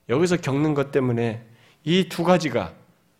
여기서 0.08 0.36
겪는 0.38 0.74
것 0.74 0.90
때문에 0.92 1.44
이 1.84 2.08
두 2.08 2.24
가지가 2.24 2.74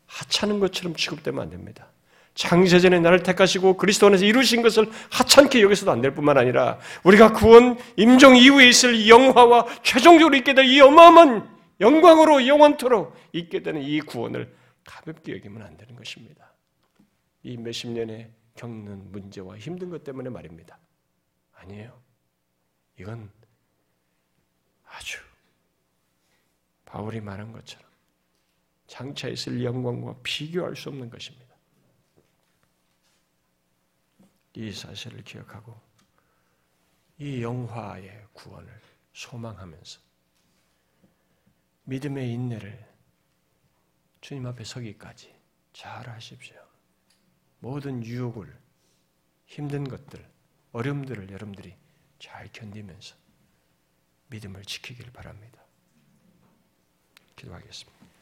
하찮은 0.07 0.61
것처럼 0.61 0.95
취급되면 0.95 1.43
안 1.43 1.51
됩니다. 1.51 1.87
창세전에 2.35 2.99
나를 3.01 3.23
택하시고 3.23 3.77
그리스도 3.77 4.09
안에서 4.09 4.25
이루신 4.25 4.63
것을 4.63 4.91
하찮게 5.11 5.63
여기서도 5.63 5.93
안 5.93 6.01
될 6.01 6.15
뿐만 6.15 6.37
아니라 6.37 6.79
우리가 7.05 7.33
구원 7.33 7.79
임종 7.97 8.37
이후에 8.37 8.69
있을 8.69 9.09
영화와 9.09 9.67
최종적으로 9.83 10.37
있게 10.37 10.53
될 10.55 10.65
이 10.67 10.81
어마어마한 10.81 11.54
영광으로 11.81 12.47
영원토록 12.47 13.15
있게 13.33 13.63
되는 13.63 13.83
이 13.83 14.01
구원을 14.01 14.55
가볍게 14.85 15.33
여기면 15.33 15.63
안 15.63 15.77
되는 15.77 15.97
것입니다. 15.97 16.53
이 17.43 17.57
몇십 17.57 17.91
년에 17.91 18.33
겪는 18.55 19.11
문제와 19.11 19.59
힘든 19.59 19.91
것 19.91 20.05
때문에 20.05 20.31
말입니다. 20.31 20.79
아니에요. 21.53 22.01
이건 22.99 23.31
아주 24.85 25.19
바울이 26.85 27.21
말한 27.21 27.53
것처럼 27.53 27.89
장차 28.87 29.29
있을 29.29 29.65
영광과 29.65 30.17
비교할 30.23 30.77
수 30.77 30.91
없는 30.91 31.11
것입니다. 31.11 31.55
이 34.55 34.71
사실을 34.71 35.25
기억하고 35.25 35.77
이 37.19 37.43
영화의 37.43 38.27
구원을 38.33 38.73
소망하면서 39.13 40.01
믿음의 41.85 42.33
인내를 42.33 42.95
주님 44.21 44.47
앞에 44.47 44.65
서기까지 44.65 45.35
잘 45.73 46.09
하십시오. 46.09 46.57
모든 47.59 48.05
유혹을, 48.05 48.59
힘든 49.47 49.85
것들, 49.85 50.27
어려움들을 50.73 51.31
여러분들이 51.31 51.77
잘 52.19 52.51
견디면서 52.53 53.17
믿음을 54.29 54.65
지키길 54.65 55.13
바랍니다. 55.13 55.63
기도하겠습니다. 57.37 58.14